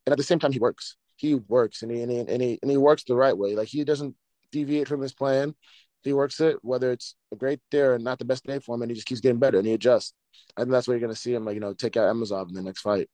And 0.05 0.11
at 0.11 0.17
the 0.17 0.23
same 0.23 0.39
time, 0.39 0.51
he 0.51 0.59
works. 0.59 0.97
He 1.15 1.35
works, 1.35 1.81
and 1.81 1.91
he 1.91 2.01
and 2.01 2.11
he 2.11 2.19
and 2.19 2.41
he, 2.41 2.59
and 2.61 2.69
he 2.69 2.77
works 2.77 3.05
the 3.05 3.15
right 3.15 3.37
way. 3.37 3.55
Like 3.55 3.69
he 3.69 3.85
doesn't 3.85 4.15
deviate 4.51 4.87
from 4.87 5.01
his 5.01 5.13
plan 5.13 5.55
he 6.03 6.13
works 6.13 6.39
it, 6.39 6.57
whether 6.61 6.91
it's 6.91 7.15
a 7.31 7.35
great 7.35 7.59
day 7.71 7.81
or 7.81 7.99
not 7.99 8.19
the 8.19 8.25
best 8.25 8.45
day 8.45 8.59
for 8.59 8.75
him, 8.75 8.81
and 8.81 8.91
he 8.91 8.95
just 8.95 9.07
keeps 9.07 9.21
getting 9.21 9.39
better 9.39 9.57
and 9.57 9.67
he 9.67 9.73
adjusts. 9.73 10.13
I 10.57 10.61
think 10.61 10.71
that's 10.71 10.87
what 10.87 10.93
you're 10.93 11.01
gonna 11.01 11.15
see 11.15 11.33
him 11.33 11.45
like, 11.45 11.55
you 11.55 11.61
know, 11.61 11.73
take 11.73 11.97
out 11.97 12.13
Amosov 12.13 12.49
in 12.49 12.55
the 12.55 12.61
next 12.61 12.81
fight. 12.81 13.09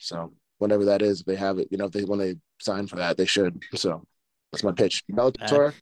So 0.00 0.32
whenever 0.58 0.86
that 0.86 1.02
is, 1.02 1.22
they 1.22 1.36
have 1.36 1.58
it, 1.58 1.68
you 1.70 1.78
know, 1.78 1.86
if 1.86 1.92
they 1.92 2.04
when 2.04 2.18
they 2.18 2.36
sign 2.60 2.86
for 2.86 2.96
that, 2.96 3.16
they 3.16 3.26
should. 3.26 3.62
So 3.74 4.04
that's 4.52 4.64
my 4.64 4.72
pitch. 4.72 5.02
Bellator, 5.10 5.74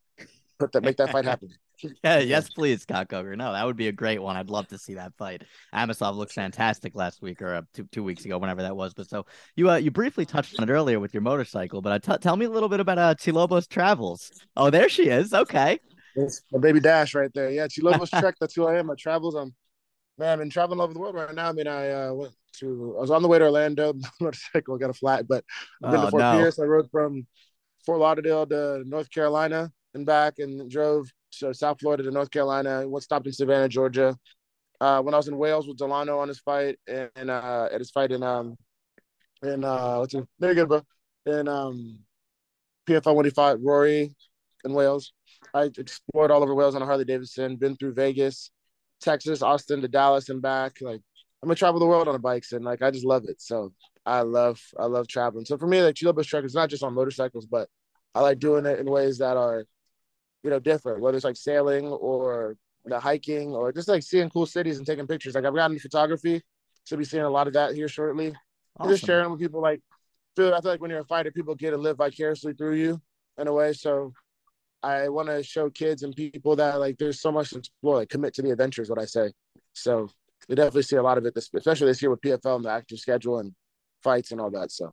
put 0.59 0.73
that 0.73 0.83
make 0.83 0.97
that 0.97 1.11
fight 1.11 1.25
happen. 1.25 1.51
yeah, 2.05 2.19
yes, 2.19 2.49
please, 2.51 2.83
Scott 2.83 3.09
Coker. 3.09 3.37
No, 3.37 3.53
that 3.53 3.65
would 3.65 3.77
be 3.77 3.89
a 3.89 3.93
great 3.93 4.21
one. 4.21 4.37
I'd 4.37 4.51
love 4.51 4.67
to 4.69 4.79
see 4.79 4.95
that 4.95 5.15
fight. 5.17 5.45
Amosov 5.73 6.17
looks 6.17 6.35
fantastic 6.35 6.95
last 6.95 7.23
week 7.23 7.41
or 7.41 7.55
uh, 7.55 7.63
two 7.75 7.89
two 7.93 8.03
weeks 8.03 8.25
ago, 8.25 8.39
whenever 8.39 8.63
that 8.63 8.77
was. 8.77 8.95
But 8.95 9.09
so 9.09 9.27
you 9.57 9.71
uh, 9.71 9.77
you 9.77 9.91
briefly 9.91 10.27
touched 10.27 10.59
on 10.59 10.69
it 10.69 10.73
earlier 10.73 11.01
with 11.01 11.15
your 11.15 11.23
motorcycle, 11.23 11.81
but 11.81 12.09
uh, 12.09 12.15
t- 12.15 12.19
tell 12.21 12.37
me 12.37 12.47
a 12.47 12.51
little 12.51 12.69
bit 12.69 12.81
about 12.81 12.99
uh, 12.99 13.15
Chilobos 13.15 13.69
travels. 13.69 14.31
Oh, 14.57 14.71
there 14.71 14.89
she 14.89 15.09
is. 15.09 15.33
Okay. 15.33 15.79
That's 16.19 16.43
my 16.53 16.59
baby 16.59 16.81
Dash 16.81 17.15
right 17.15 17.31
there. 17.35 17.51
Yeah, 17.51 17.69
she 17.71 17.81
loves 17.81 18.11
Trek. 18.11 18.35
That's 18.41 18.55
who 18.55 18.67
I 18.67 18.79
am. 18.79 18.91
I 18.91 18.95
travels. 18.95 19.35
I'm 19.35 19.55
man. 20.19 20.33
I've 20.33 20.39
been 20.41 20.51
traveling 20.51 20.81
all 20.81 20.85
over 20.85 20.95
the 20.95 21.01
world 21.01 21.15
right 21.15 21.35
now. 21.35 21.49
I 21.49 21.53
mean, 21.53 21.69
I 21.69 21.91
uh, 21.91 22.13
went 22.13 22.35
to. 22.59 22.97
I 22.99 23.01
was 23.01 23.11
on 23.11 23.23
the 23.23 23.29
way 23.29 23.39
to 23.39 23.45
Orlando. 23.45 23.95
Motorcycle 24.21 24.79
got 24.79 24.91
a 24.91 24.95
flat, 24.95 25.29
but 25.29 25.45
I've 25.83 25.93
been 25.93 26.01
oh, 26.01 26.05
to 26.05 26.11
Fort 26.11 26.21
no. 26.21 26.39
Pierce. 26.39 26.59
I 26.59 26.65
rode 26.65 26.91
from 26.91 27.27
Fort 27.87 28.01
Lauderdale 28.01 28.47
to 28.47 28.83
North 28.85 29.11
Carolina 29.11 29.71
and 29.95 30.05
back, 30.05 30.35
and 30.39 30.69
drove 30.71 31.09
to 31.39 31.55
South 31.55 31.79
Florida 31.81 32.03
to 32.03 32.11
North 32.11 32.31
Carolina. 32.31 32.89
Went 32.89 33.05
stopped 33.05 33.27
in 33.27 33.33
Savannah, 33.33 33.69
Georgia. 33.69 34.17
Uh, 34.81 35.01
when 35.03 35.15
I 35.15 35.17
was 35.17 35.29
in 35.29 35.39
Wales 35.39 35.67
with 35.67 35.77
Delano 35.77 36.19
on 36.19 36.29
his 36.29 36.39
fight 36.39 36.79
and 36.87 37.31
uh, 37.31 37.69
at 37.73 37.81
his 37.81 37.91
fight 37.91 38.13
in 38.13 38.23
um 38.23 38.57
in 39.43 39.65
uh 39.65 39.99
what's 39.99 40.15
it? 40.15 40.27
There 40.39 40.51
you 40.51 40.57
go, 40.57 40.67
bro. 40.67 40.83
In 41.27 41.47
um 41.49 42.01
PFL 42.89 43.15
when 43.15 43.25
he 43.25 43.31
fought 43.31 43.63
Rory 43.63 44.15
in 44.65 44.73
Wales. 44.73 45.13
I 45.55 45.65
explored 45.65 46.31
all 46.31 46.43
over 46.43 46.55
Wales 46.55 46.75
on 46.75 46.83
a 46.83 46.87
Harley 46.87 47.05
Davidson, 47.05 47.57
been 47.57 47.77
through 47.77 47.95
Vegas, 47.95 48.51
Texas, 49.01 49.43
Austin 49.43 49.81
to 49.83 49.89
Dallas 49.89 50.29
and 50.29 50.43
back. 50.43 50.79
Like 50.81 51.01
I'm 51.43 51.49
gonna 51.49 51.57
travel 51.57 51.81
the 51.81 51.87
world 51.87 52.09
on 52.09 52.15
the 52.15 52.19
bikes 52.19 52.53
and 52.53 52.65
like 52.65 52.83
I 52.83 52.91
just 52.91 53.05
love 53.05 53.25
it. 53.29 53.41
So 53.41 53.73
I 54.05 54.23
love 54.23 54.61
I 54.79 54.87
love 54.87 55.09
traveling. 55.09 55.45
So 55.45 55.59
for 55.59 55.67
me, 55.67 55.83
like 55.83 55.95
Chilobos 55.95 56.27
Trek 56.27 56.45
is 56.45 56.55
not 56.55 56.71
just 56.71 56.83
on 56.83 56.95
motorcycles, 56.95 57.47
but 57.47 57.69
I 58.15 58.21
like 58.21 58.39
doing 58.39 58.67
it 58.67 58.81
in 58.81 58.91
ways 58.91 59.19
that 59.19 59.37
are, 59.37 59.65
you 60.43 60.51
know, 60.51 60.59
different, 60.59 61.01
whether 61.01 61.17
it's 61.17 61.25
like 61.25 61.37
sailing 61.37 61.87
or 61.87 62.57
you 62.85 62.91
know, 62.91 63.01
hiking 63.01 63.51
or 63.51 63.73
just 63.73 63.89
like 63.89 64.03
seeing 64.03 64.31
cool 64.31 64.47
cities 64.47 64.79
and 64.79 64.87
taking 64.87 65.07
pictures. 65.07 65.35
Like 65.35 65.45
I've 65.45 65.55
gotten 65.55 65.73
into 65.73 65.83
photography, 65.83 66.43
so 66.85 66.97
be 66.97 67.05
seeing 67.05 67.23
a 67.23 67.31
lot 67.31 67.47
of 67.47 67.53
that 67.53 67.75
here 67.75 67.89
shortly. 67.89 68.35
Awesome. 68.79 68.93
Just 68.93 69.05
sharing 69.05 69.31
with 69.31 69.41
people 69.41 69.61
like 69.61 69.81
feel 70.37 70.55
I 70.55 70.61
feel 70.61 70.71
like 70.71 70.81
when 70.81 70.91
you're 70.91 71.01
a 71.01 71.05
fighter, 71.05 71.31
people 71.31 71.55
get 71.55 71.71
to 71.71 71.77
live 71.77 71.99
vicariously 71.99 72.55
through 72.55 72.77
you 72.77 73.01
in 73.37 73.47
a 73.47 73.53
way. 73.53 73.73
So 73.73 74.13
I 74.83 75.09
want 75.09 75.29
to 75.29 75.43
show 75.43 75.71
kids 75.71 76.03
and 76.03 76.15
people 76.15 76.57
that 76.57 76.79
like 76.79 76.99
there's 76.99 77.21
so 77.21 77.33
much 77.33 77.51
to 77.51 77.59
explore. 77.59 77.97
Like 77.97 78.09
commit 78.09 78.35
to 78.35 78.43
the 78.43 78.51
adventure 78.51 78.83
is 78.83 78.91
what 78.91 79.01
I 79.01 79.05
say. 79.05 79.33
So 79.73 80.09
we 80.49 80.55
definitely 80.55 80.83
see 80.83 80.97
a 80.97 81.03
lot 81.03 81.19
of 81.19 81.27
it, 81.27 81.35
this, 81.35 81.51
especially 81.55 81.89
this 81.89 82.01
year 82.01 82.11
with 82.11 82.21
PFL 82.21 82.57
and 82.57 82.65
the 82.65 82.71
active 82.71 82.99
schedule 82.99 83.39
and 83.39 83.53
fights 84.03 84.31
and 84.31 84.41
all 84.41 84.51
that. 84.51 84.71
So 84.71 84.93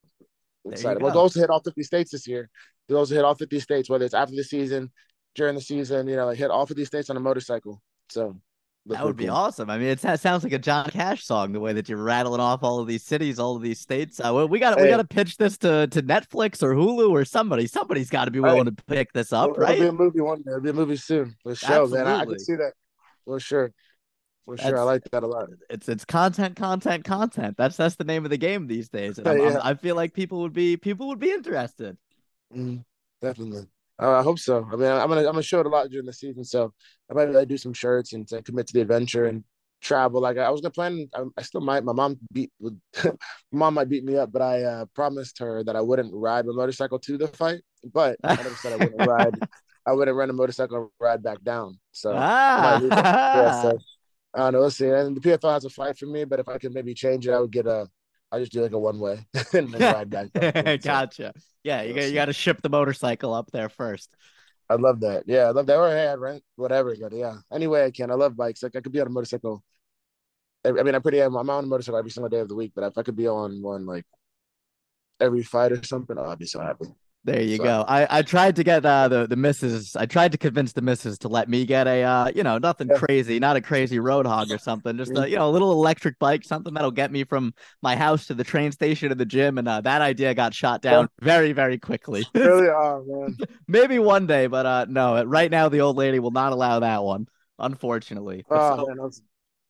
excited. 0.65 1.01
Well, 1.01 1.13
goals 1.13 1.33
to 1.33 1.39
hit 1.39 1.49
all 1.49 1.61
50 1.61 1.83
states 1.83 2.11
this 2.11 2.27
year. 2.27 2.49
The 2.87 2.95
goals 2.95 3.09
to 3.09 3.15
hit 3.15 3.25
all 3.25 3.35
50 3.35 3.59
states, 3.59 3.89
whether 3.89 4.05
it's 4.05 4.13
after 4.13 4.35
the 4.35 4.43
season, 4.43 4.91
during 5.35 5.55
the 5.55 5.61
season, 5.61 6.07
you 6.07 6.15
know, 6.15 6.25
like 6.25 6.37
hit 6.37 6.51
all 6.51 6.65
50 6.65 6.85
states 6.85 7.09
on 7.09 7.17
a 7.17 7.19
motorcycle. 7.19 7.81
So 8.09 8.37
that 8.87 9.03
would 9.03 9.15
be 9.15 9.29
awesome. 9.29 9.69
I 9.69 9.77
mean, 9.77 9.87
it 9.87 9.99
sounds 9.99 10.43
like 10.43 10.53
a 10.53 10.59
John 10.59 10.89
Cash 10.89 11.23
song 11.23 11.53
the 11.53 11.59
way 11.59 11.73
that 11.73 11.89
you're 11.89 12.01
rattling 12.01 12.39
off 12.39 12.63
all 12.63 12.79
of 12.79 12.87
these 12.87 13.03
cities, 13.03 13.39
all 13.39 13.55
of 13.55 13.63
these 13.63 13.79
states. 13.79 14.19
Uh, 14.19 14.45
we 14.47 14.59
got 14.59 14.77
hey. 14.77 14.83
we 14.83 14.89
got 14.89 14.97
to 14.97 15.03
pitch 15.03 15.37
this 15.37 15.57
to 15.59 15.87
to 15.87 16.03
Netflix 16.03 16.61
or 16.61 16.75
Hulu 16.75 17.09
or 17.09 17.25
somebody. 17.25 17.65
Somebody's 17.65 18.09
got 18.09 18.25
to 18.25 18.31
be 18.31 18.39
willing 18.39 18.65
hey. 18.65 18.71
to 18.71 18.83
pick 18.83 19.11
this 19.13 19.33
up, 19.33 19.51
it'll, 19.51 19.63
right? 19.63 19.79
It'll 19.79 19.91
be 19.91 19.95
a 19.95 20.05
movie 20.05 20.21
one 20.21 20.41
day. 20.43 20.51
It'll 20.51 20.61
be 20.61 20.69
a 20.69 20.73
movie 20.73 20.97
soon. 20.97 21.35
For 21.41 21.55
sure, 21.55 21.83
Absolutely. 21.83 22.03
man. 22.03 22.07
I, 22.07 22.25
can 22.25 22.39
see 22.39 22.55
that 22.55 22.73
for 23.25 23.39
sure. 23.39 23.71
For 24.45 24.57
sure, 24.57 24.71
That's, 24.71 24.79
I 24.79 24.83
like 24.83 25.03
that 25.11 25.23
a 25.23 25.27
lot. 25.27 25.49
It's 25.71 25.89
it's 25.89 26.05
content, 26.05 26.55
content, 26.55 27.03
content. 27.03 27.57
That's 27.57 27.77
that's 27.77 27.95
the 27.95 28.03
name 28.03 28.23
of 28.23 28.29
the 28.29 28.37
game 28.37 28.67
these 28.67 28.89
days. 28.89 29.19
Yeah. 29.25 29.59
i 29.63 29.73
feel 29.73 29.95
like 29.95 30.13
people 30.13 30.41
would 30.41 30.53
be 30.53 30.77
people 30.77 31.07
would 31.07 31.19
be 31.19 31.31
interested. 31.31 31.97
Mm, 32.55 32.83
definitely. 33.19 33.65
Uh, 34.01 34.19
I 34.19 34.23
hope 34.23 34.39
so. 34.39 34.67
I 34.71 34.75
mean, 34.75 34.91
I'm 34.91 35.07
gonna 35.07 35.21
I'm 35.21 35.33
gonna 35.33 35.41
show 35.41 35.59
it 35.59 35.65
a 35.65 35.69
lot 35.69 35.89
during 35.89 36.05
the 36.05 36.13
season, 36.13 36.43
so 36.43 36.73
I 37.09 37.13
might 37.13 37.29
like, 37.29 37.47
do 37.47 37.57
some 37.57 37.73
shirts 37.73 38.13
and 38.13 38.27
to 38.27 38.41
commit 38.41 38.67
to 38.67 38.73
the 38.73 38.81
adventure 38.81 39.25
and 39.25 39.43
travel. 39.81 40.19
Like 40.21 40.37
I 40.37 40.49
was 40.49 40.61
gonna 40.61 40.71
plan. 40.71 41.07
I, 41.13 41.23
I 41.37 41.41
still 41.43 41.61
might. 41.61 41.83
My 41.83 41.93
mom 41.93 42.17
beat. 42.31 42.51
Would, 42.59 42.79
mom 43.51 43.75
might 43.75 43.89
beat 43.89 44.03
me 44.03 44.17
up, 44.17 44.31
but 44.31 44.41
I 44.41 44.63
uh, 44.63 44.85
promised 44.93 45.39
her 45.39 45.63
that 45.63 45.75
I 45.75 45.81
wouldn't 45.81 46.13
ride 46.13 46.45
my 46.45 46.53
motorcycle 46.53 46.99
to 46.99 47.17
the 47.17 47.27
fight. 47.29 47.61
But 47.93 48.17
I 48.23 48.35
never 48.35 48.55
said 48.55 48.73
I 48.73 48.85
wouldn't 48.85 49.07
ride. 49.07 49.39
I 49.85 49.93
wouldn't 49.93 50.17
rent 50.17 50.31
a 50.31 50.33
motorcycle 50.33 50.91
ride 50.99 51.21
back 51.21 51.43
down. 51.43 51.79
So, 51.91 52.11
ah. 52.15 52.81
yeah, 52.81 53.61
so 53.61 53.77
I 54.33 54.39
don't 54.39 54.53
know. 54.53 54.59
Let's 54.61 54.75
see. 54.75 54.89
And 54.89 55.15
the 55.15 55.21
PFL 55.21 55.53
has 55.53 55.65
a 55.65 55.69
fight 55.69 55.97
for 55.97 56.07
me, 56.07 56.25
but 56.25 56.39
if 56.39 56.49
I 56.49 56.57
could 56.57 56.73
maybe 56.73 56.93
change 56.93 57.27
it, 57.27 57.31
I 57.31 57.39
would 57.39 57.51
get 57.51 57.67
a 57.67 57.87
I 58.31 58.39
just 58.39 58.51
do 58.51 58.61
like 58.61 58.71
a 58.71 58.79
one 58.79 58.99
way 58.99 59.25
and 59.53 59.69
then 59.69 59.93
ride 59.93 60.09
back. 60.09 60.29
so, 60.35 60.77
gotcha. 60.83 61.33
Yeah, 61.63 61.83
you 61.83 61.93
got 61.93 62.03
you 62.03 62.13
got 62.13 62.25
to 62.25 62.33
ship 62.33 62.61
the 62.61 62.69
motorcycle 62.69 63.33
up 63.33 63.51
there 63.51 63.69
first. 63.69 64.15
I 64.69 64.75
love 64.75 64.99
that. 65.01 65.23
Yeah, 65.27 65.43
I 65.43 65.49
love 65.51 65.67
that. 65.67 65.77
Or 65.77 65.89
hey, 65.89 66.07
I 66.07 66.15
rent 66.15 66.43
whatever. 66.55 66.93
Yeah, 66.93 67.37
any 67.51 67.67
way 67.67 67.85
I 67.85 67.91
can. 67.91 68.11
I 68.11 68.15
love 68.15 68.35
bikes. 68.35 68.63
Like 68.63 68.75
I 68.75 68.81
could 68.81 68.91
be 68.91 69.01
on 69.01 69.07
a 69.07 69.11
motorcycle. 69.11 69.63
I 70.65 70.71
mean, 70.71 70.95
I 70.95 70.99
pretty. 70.99 71.19
I'm 71.19 71.35
on 71.35 71.63
a 71.63 71.67
motorcycle 71.67 71.99
every 71.99 72.11
single 72.11 72.29
day 72.29 72.39
of 72.39 72.47
the 72.47 72.55
week. 72.55 72.71
But 72.75 72.85
if 72.85 72.97
I 72.97 73.03
could 73.03 73.15
be 73.15 73.27
on 73.27 73.61
one 73.61 73.85
like 73.85 74.05
every 75.19 75.43
fight 75.43 75.71
or 75.71 75.83
something, 75.83 76.17
oh, 76.17 76.25
I'd 76.25 76.39
be 76.39 76.45
so 76.45 76.59
happy. 76.59 76.87
There 77.25 77.41
you 77.41 77.57
so. 77.57 77.63
go. 77.63 77.85
I, 77.87 78.19
I 78.19 78.21
tried 78.21 78.55
to 78.57 78.63
get 78.63 78.85
uh, 78.85 79.07
the 79.07 79.25
the 79.25 79.35
missus. 79.35 79.95
I 79.95 80.05
tried 80.05 80.31
to 80.33 80.37
convince 80.37 80.73
the 80.73 80.83
missus 80.83 81.17
to 81.19 81.27
let 81.27 81.49
me 81.49 81.65
get 81.65 81.87
a 81.87 82.03
uh, 82.03 82.31
you 82.35 82.43
know 82.43 82.59
nothing 82.59 82.87
yeah. 82.87 82.99
crazy, 82.99 83.39
not 83.39 83.55
a 83.55 83.61
crazy 83.61 83.97
road 83.97 84.27
hog 84.27 84.51
or 84.51 84.59
something. 84.59 84.95
Just 84.95 85.17
a 85.17 85.27
you 85.27 85.35
know 85.35 85.49
a 85.49 85.51
little 85.51 85.71
electric 85.71 86.19
bike, 86.19 86.43
something 86.43 86.75
that'll 86.75 86.91
get 86.91 87.11
me 87.11 87.23
from 87.23 87.55
my 87.81 87.95
house 87.95 88.27
to 88.27 88.35
the 88.35 88.43
train 88.43 88.71
station 88.71 89.09
to 89.09 89.15
the 89.15 89.25
gym. 89.25 89.57
And 89.57 89.67
uh, 89.67 89.81
that 89.81 90.03
idea 90.03 90.35
got 90.35 90.53
shot 90.53 90.83
down 90.83 91.09
yeah. 91.19 91.25
very 91.25 91.51
very 91.51 91.79
quickly. 91.79 92.27
really 92.35 92.69
are 92.69 93.01
man. 93.03 93.35
Maybe 93.67 93.97
one 93.97 94.27
day, 94.27 94.45
but 94.45 94.67
uh, 94.67 94.85
no. 94.87 95.23
Right 95.23 95.49
now, 95.49 95.67
the 95.67 95.81
old 95.81 95.97
lady 95.97 96.19
will 96.19 96.31
not 96.31 96.53
allow 96.53 96.79
that 96.81 97.03
one. 97.03 97.27
Unfortunately. 97.57 98.45
Oh, 98.51 98.77
so, 98.77 98.85
man. 98.87 99.09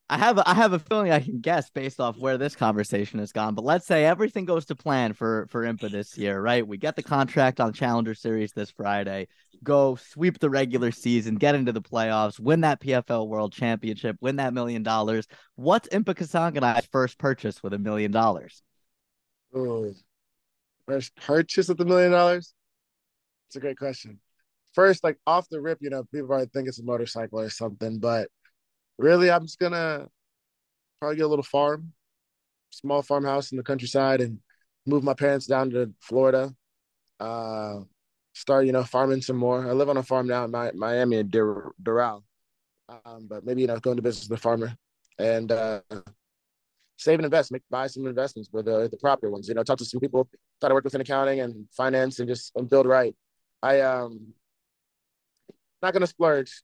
I 0.07 0.17
have 0.19 0.39
I 0.45 0.53
have 0.53 0.73
a 0.73 0.79
feeling 0.79 1.11
I 1.11 1.19
can 1.19 1.39
guess 1.39 1.69
based 1.71 1.99
off 1.99 2.17
where 2.17 2.37
this 2.37 2.55
conversation 2.55 3.19
has 3.19 3.31
gone. 3.31 3.55
But 3.55 3.65
let's 3.65 3.87
say 3.87 4.05
everything 4.05 4.45
goes 4.45 4.65
to 4.65 4.75
plan 4.75 5.13
for 5.13 5.47
for 5.49 5.63
IMPA 5.63 5.91
this 5.91 6.17
year, 6.17 6.39
right? 6.39 6.67
We 6.67 6.77
get 6.77 6.95
the 6.95 7.03
contract 7.03 7.59
on 7.59 7.73
Challenger 7.73 8.13
Series 8.13 8.51
this 8.53 8.69
Friday. 8.71 9.27
go 9.63 9.95
sweep 9.95 10.39
the 10.39 10.49
regular 10.49 10.91
season, 10.91 11.35
get 11.35 11.55
into 11.55 11.71
the 11.71 11.81
playoffs, 11.81 12.39
win 12.39 12.61
that 12.61 12.81
PFL 12.81 13.27
World 13.27 13.51
Championship, 13.53 14.17
win 14.21 14.35
that 14.35 14.53
million 14.53 14.83
dollars. 14.83 15.27
What's 15.55 15.87
Impa 15.89 16.13
Kasanganay's 16.15 16.85
first 16.91 17.17
purchase 17.17 17.63
with 17.63 17.73
a 17.73 17.79
million 17.79 18.11
dollars? 18.11 18.61
First 20.87 21.15
purchase 21.15 21.67
with 21.67 21.81
a 21.81 21.85
million 21.85 22.11
dollars? 22.11 22.53
It's 23.49 23.55
a 23.55 23.59
great 23.59 23.77
question. 23.77 24.19
First, 24.73 25.03
like 25.03 25.17
off 25.25 25.47
the 25.49 25.61
rip, 25.61 25.79
you 25.81 25.89
know, 25.89 26.03
people 26.03 26.27
probably 26.27 26.47
think 26.47 26.67
it's 26.67 26.79
a 26.79 26.83
motorcycle 26.83 27.39
or 27.39 27.49
something, 27.49 27.99
but 27.99 28.27
really, 28.97 29.31
I'm 29.31 29.45
just 29.45 29.59
gonna 29.59 30.07
probably 30.99 31.17
get 31.17 31.25
a 31.25 31.27
little 31.27 31.43
farm, 31.43 31.93
small 32.71 33.01
farmhouse 33.01 33.51
in 33.51 33.57
the 33.57 33.63
countryside, 33.63 34.21
and 34.21 34.39
move 34.85 35.03
my 35.03 35.13
parents 35.13 35.45
down 35.45 35.71
to 35.71 35.93
Florida. 36.01 36.53
Uh, 37.19 37.79
start, 38.33 38.65
you 38.65 38.71
know, 38.71 38.83
farming 38.83 39.21
some 39.21 39.37
more. 39.37 39.67
I 39.67 39.71
live 39.71 39.89
on 39.89 39.97
a 39.97 40.03
farm 40.03 40.27
now 40.27 40.45
in 40.45 40.51
Miami 40.51 41.17
and 41.17 41.31
Doral, 41.31 42.23
um, 42.89 43.27
but 43.27 43.45
maybe 43.45 43.61
you 43.61 43.67
know, 43.67 43.79
go 43.79 43.91
into 43.91 44.03
business 44.03 44.25
as 44.25 44.31
a 44.31 44.37
farmer 44.37 44.75
and 45.17 45.51
uh, 45.51 45.81
save 46.97 47.19
and 47.19 47.25
invest, 47.25 47.51
make 47.51 47.63
buy 47.69 47.87
some 47.87 48.05
investments, 48.05 48.49
with 48.51 48.65
the 48.65 48.89
the 48.89 48.97
proper 48.97 49.29
ones. 49.29 49.47
You 49.47 49.55
know, 49.55 49.63
talk 49.63 49.77
to 49.79 49.85
some 49.85 49.99
people. 49.99 50.29
Try 50.59 50.69
to 50.69 50.75
work 50.75 50.83
within 50.83 51.01
accounting 51.01 51.41
and 51.41 51.67
finance 51.75 52.19
and 52.19 52.27
just 52.27 52.51
and 52.55 52.69
build 52.69 52.85
right. 52.85 53.15
I 53.61 53.81
um 53.81 54.33
not 55.81 55.93
gonna 55.93 56.07
splurge. 56.07 56.61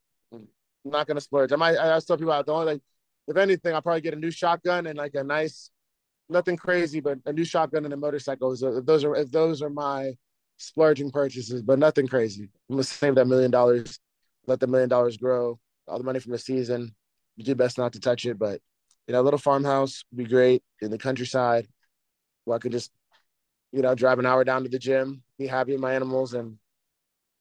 Not 0.83 1.07
gonna 1.07 1.21
splurge. 1.21 1.51
I 1.51 1.55
might. 1.55 1.77
I 1.77 1.99
tell 1.99 2.17
people 2.17 2.31
I 2.31 2.41
don't 2.41 2.65
like. 2.65 2.81
If 3.27 3.37
anything, 3.37 3.73
I'll 3.73 3.81
probably 3.81 4.01
get 4.01 4.13
a 4.13 4.19
new 4.19 4.31
shotgun 4.31 4.87
and 4.87 4.97
like 4.97 5.13
a 5.15 5.23
nice, 5.23 5.69
nothing 6.27 6.57
crazy, 6.57 6.99
but 6.99 7.19
a 7.25 7.33
new 7.33 7.45
shotgun 7.45 7.85
and 7.85 7.93
a 7.93 7.97
motorcycle. 7.97 8.55
So 8.55 8.81
those 8.81 9.03
are 9.03 9.15
if 9.15 9.31
those 9.31 9.61
are 9.61 9.69
my 9.69 10.13
splurging 10.57 11.11
purchases, 11.11 11.61
but 11.61 11.79
nothing 11.79 12.07
crazy. 12.07 12.49
I'm 12.69 12.75
gonna 12.75 12.83
save 12.83 13.15
that 13.15 13.27
million 13.27 13.51
dollars, 13.51 13.99
let 14.47 14.59
the 14.59 14.67
million 14.67 14.89
dollars 14.89 15.17
grow. 15.17 15.59
All 15.87 15.97
the 15.97 16.03
money 16.03 16.19
from 16.19 16.31
the 16.31 16.37
season. 16.39 16.95
You 17.37 17.45
do 17.45 17.55
best 17.55 17.77
not 17.77 17.93
to 17.93 17.99
touch 17.99 18.25
it, 18.25 18.37
but 18.37 18.59
you 19.07 19.13
know, 19.13 19.21
a 19.21 19.23
little 19.23 19.39
farmhouse 19.39 20.03
would 20.11 20.23
be 20.23 20.29
great 20.29 20.63
in 20.81 20.91
the 20.91 20.97
countryside 20.97 21.67
where 22.45 22.55
I 22.55 22.59
could 22.59 22.71
just, 22.71 22.91
you 23.71 23.81
know, 23.81 23.95
drive 23.95 24.19
an 24.19 24.25
hour 24.25 24.43
down 24.43 24.63
to 24.63 24.69
the 24.69 24.79
gym, 24.79 25.23
be 25.37 25.47
happy 25.47 25.71
with 25.71 25.81
my 25.81 25.93
animals, 25.93 26.33
and 26.33 26.57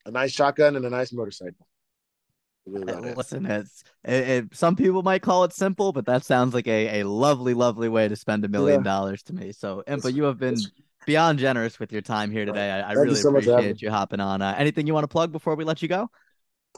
a 0.06 0.10
nice 0.10 0.32
shotgun 0.32 0.76
and 0.76 0.84
a 0.84 0.90
nice 0.90 1.12
motorcycle. 1.12 1.66
Really 2.66 3.14
Listen, 3.14 3.46
it's 3.46 3.82
it, 4.04 4.28
it, 4.28 4.54
some 4.54 4.76
people 4.76 5.02
might 5.02 5.22
call 5.22 5.44
it 5.44 5.52
simple, 5.52 5.92
but 5.92 6.06
that 6.06 6.24
sounds 6.24 6.54
like 6.54 6.68
a, 6.68 7.00
a 7.00 7.06
lovely, 7.06 7.54
lovely 7.54 7.88
way 7.88 8.06
to 8.06 8.16
spend 8.16 8.44
a 8.44 8.48
million 8.48 8.82
dollars 8.82 9.22
to 9.24 9.34
me. 9.34 9.52
So, 9.52 9.82
Impa, 9.88 10.12
you 10.12 10.24
have 10.24 10.38
been 10.38 10.56
beyond 11.06 11.38
generous 11.38 11.80
with 11.80 11.90
your 11.90 12.02
time 12.02 12.30
here 12.30 12.44
today. 12.44 12.70
I, 12.70 12.90
I 12.90 12.92
really 12.92 13.14
so 13.14 13.30
appreciate 13.30 13.80
you 13.82 13.90
hopping 13.90 14.20
on. 14.20 14.42
Uh, 14.42 14.54
anything 14.56 14.86
you 14.86 14.94
want 14.94 15.04
to 15.04 15.08
plug 15.08 15.32
before 15.32 15.54
we 15.54 15.64
let 15.64 15.82
you 15.82 15.88
go? 15.88 16.10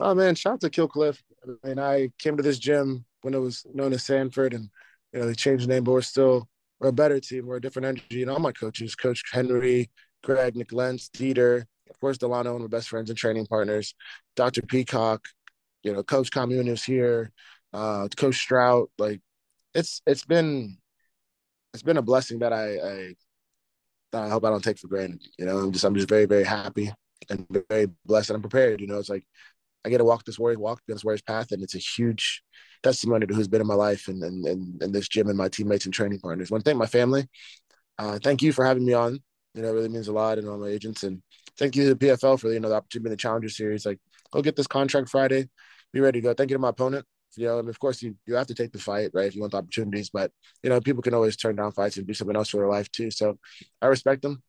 Oh 0.01 0.15
man, 0.15 0.35
shout 0.35 0.55
out 0.55 0.61
to 0.61 0.71
Kill 0.71 0.89
Cliff. 0.89 1.23
I 1.45 1.69
mean, 1.69 1.79
I 1.79 2.11
came 2.19 2.37
to 2.37 2.43
this 2.43 2.59
gym 2.59 3.05
when 3.23 3.35
it 3.35 3.39
was 3.39 3.67
known 3.75 3.93
as 3.93 4.05
Sanford, 4.05 4.55
and 4.55 4.71
you 5.12 5.21
know 5.21 5.27
they 5.27 5.35
changed 5.35 5.65
the 5.65 5.69
name, 5.69 5.85
but 5.85 5.93
we're 5.93 6.01
still 6.03 6.49
we're 6.81 6.89
a 6.89 6.93
better 6.93 7.21
team. 7.21 7.47
We're 7.47 7.57
a 7.57 7.61
different 7.61 7.87
energy. 7.87 8.23
and 8.23 8.31
all 8.31 8.39
my 8.39 8.53
coaches, 8.53 8.95
Coach 8.95 9.23
Henry, 9.33 9.91
Greg, 10.23 10.57
Nick 10.57 10.73
Lentz, 10.73 11.11
Dieter, 11.11 11.65
of 11.91 12.01
course, 12.01 12.19
Delano, 12.19 12.55
and 12.55 12.65
my 12.65 12.69
best 12.69 12.89
friends 12.89 13.11
and 13.11 13.19
training 13.19 13.47
partners, 13.47 13.95
Dr. 14.35 14.62
Peacock, 14.62 15.27
you 15.83 15.93
know, 15.93 16.03
Coach 16.03 16.31
Commune 16.31 16.69
is 16.69 16.85
here, 16.85 17.33
uh, 17.73 18.09
Coach 18.17 18.37
Strout. 18.37 18.91
Like, 18.99 19.21
it's 19.75 20.03
it's 20.07 20.25
been 20.25 20.79
it's 21.75 21.83
been 21.83 21.97
a 21.97 22.03
blessing 22.03 22.41
that 22.41 22.53
I, 22.53 22.77
I 22.77 23.15
that 24.12 24.23
I 24.25 24.29
hope 24.29 24.45
I 24.45 24.51
don't 24.51 24.62
take 24.62 24.79
for 24.79 24.89
granted. 24.89 25.23
You 25.39 25.47
know, 25.47 25.59
I'm 25.59 25.73
just 25.73 25.85
I'm 25.85 25.95
just 25.95 26.09
very 26.09 26.27
very 26.27 26.45
happy 26.45 26.93
and 27.31 27.47
very 27.69 27.89
blessed 28.05 28.31
and 28.31 28.37
I'm 28.37 28.43
prepared. 28.43 28.81
You 28.81 28.87
know, 28.87 28.99
it's 28.99 29.09
like 29.09 29.25
I 29.85 29.89
get 29.89 29.99
to 29.99 30.05
walk 30.05 30.25
this 30.25 30.39
warrior 30.39 30.59
walk 30.59 30.81
this 30.87 31.05
warrior's 31.05 31.23
path, 31.23 31.53
and 31.53 31.62
it's 31.62 31.75
a 31.75 31.79
huge 31.79 32.43
testimony 32.83 33.27
to 33.27 33.35
who's 33.35 33.49
been 33.49 33.61
in 33.61 33.67
my 33.67 33.75
life 33.75 34.09
and 34.09 34.23
and 34.23 34.47
and, 34.47 34.83
and 34.83 34.95
this 34.95 35.09
gym 35.09 35.29
and 35.29 35.39
my 35.39 35.49
teammates 35.49 35.85
and 35.85 35.95
training 35.95 36.21
partners. 36.21 36.51
To 36.51 36.61
thank 36.61 36.79
my 36.79 36.87
family. 36.87 37.29
Uh, 37.99 38.19
thank 38.23 38.43
you 38.43 38.53
for 38.53 38.65
having 38.65 38.85
me 38.85 38.93
on. 38.93 39.19
You 39.55 39.62
know, 39.62 39.69
it 39.69 39.73
really 39.73 39.89
means 39.89 40.09
a 40.09 40.12
lot, 40.12 40.39
and 40.39 40.49
all 40.49 40.59
my 40.59 40.69
agents, 40.69 41.03
and 41.03 41.23
thank 41.59 41.77
you 41.77 41.85
to 41.85 41.95
the 41.95 42.07
PFL 42.07 42.39
for 42.39 42.53
you 42.53 42.61
know 42.61 42.69
the 42.69 42.77
opportunity 42.77 43.09
in 43.09 43.12
the 43.12 43.17
Challenger 43.17 43.49
Series. 43.49 43.85
Like, 43.85 43.99
go 44.33 44.43
get 44.43 44.57
this 44.57 44.67
contract 44.67 45.09
Friday, 45.09 45.49
be 45.93 46.01
ready 46.01 46.21
to 46.21 46.25
go. 46.25 46.35
Thank 46.35 46.51
you 46.51 46.57
to 46.57 46.61
my 46.61 46.71
opponent. 46.71 47.07
You 47.37 47.47
know, 47.47 47.59
and 47.61 47.68
of 47.68 47.79
course, 47.79 48.03
you, 48.03 48.14
you 48.27 48.35
have 48.35 48.49
to 48.49 48.55
take 48.55 48.73
the 48.73 48.79
fight, 48.79 49.11
right? 49.14 49.27
If 49.27 49.35
you 49.35 49.40
want 49.40 49.53
the 49.53 49.59
opportunities, 49.59 50.11
but 50.11 50.31
you 50.62 50.68
know, 50.68 50.81
people 50.81 51.03
can 51.03 51.14
always 51.14 51.37
turn 51.37 51.57
down 51.57 51.73
fights 51.73 51.97
and 51.97 52.07
do 52.07 52.12
something 52.12 52.37
else 52.37 52.51
for 52.51 52.59
their 52.59 52.68
life 52.68 52.90
too. 52.90 53.11
So, 53.11 53.38
I 53.81 53.87
respect 53.87 54.21
them, 54.21 54.42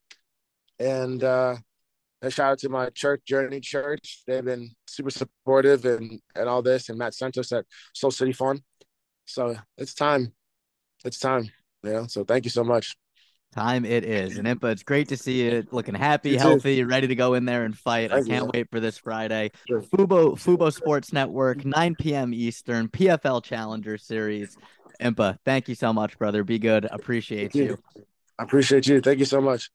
and 0.80 1.24
uh, 1.24 1.56
a 2.22 2.32
shout 2.32 2.54
out 2.54 2.60
to 2.60 2.70
my 2.70 2.90
church, 2.90 3.22
Journey 3.26 3.60
Church. 3.60 4.24
They've 4.26 4.44
been 4.44 4.70
super 4.88 5.12
supportive 5.12 5.86
and 5.86 6.20
and 6.36 6.50
all 6.50 6.62
this, 6.62 6.90
and 6.90 6.98
Matt 6.98 7.14
Santos 7.14 7.52
at 7.52 7.66
Soul 7.94 8.12
City 8.12 8.34
Farm. 8.34 8.62
So 9.26 9.56
it's 9.78 9.94
time. 9.94 10.34
It's 11.06 11.20
time. 11.20 11.52
Yeah. 11.84 12.08
So 12.08 12.24
thank 12.24 12.46
you 12.46 12.52
so 12.52 12.64
much. 12.64 12.96
Time 13.54 13.86
it 13.86 14.04
is. 14.04 14.38
And 14.38 14.48
Impa, 14.48 14.72
it's 14.72 14.84
great 14.84 15.10
to 15.10 15.18
see 15.18 15.44
you 15.44 15.68
looking 15.72 15.94
happy, 15.94 16.32
you 16.32 16.40
healthy, 16.40 16.78
too. 16.78 16.88
ready 16.88 17.08
to 17.08 17.16
go 17.16 17.36
in 17.36 17.46
there 17.46 17.66
and 17.66 17.78
fight. 17.78 18.10
Thank 18.10 18.26
I 18.26 18.30
can't 18.30 18.46
you. 18.46 18.52
wait 18.54 18.70
for 18.72 18.80
this 18.80 18.98
Friday. 18.98 19.52
Sure. 19.68 19.82
Fubo 19.82 20.34
Fubo 20.34 20.74
Sports 20.74 21.14
Network, 21.14 21.64
9 21.64 21.96
p.m. 21.96 22.34
Eastern, 22.34 22.88
PFL 22.88 23.44
Challenger 23.44 23.98
Series. 23.98 24.58
Impa, 25.00 25.38
thank 25.46 25.70
you 25.70 25.76
so 25.76 25.94
much, 25.94 26.18
brother. 26.18 26.44
Be 26.44 26.58
good. 26.58 26.86
Appreciate 26.86 27.54
you. 27.54 27.78
I 28.40 28.44
appreciate 28.44 28.88
you. 28.88 29.02
Thank 29.02 29.20
you 29.20 29.26
so 29.26 29.40
much. 29.40 29.70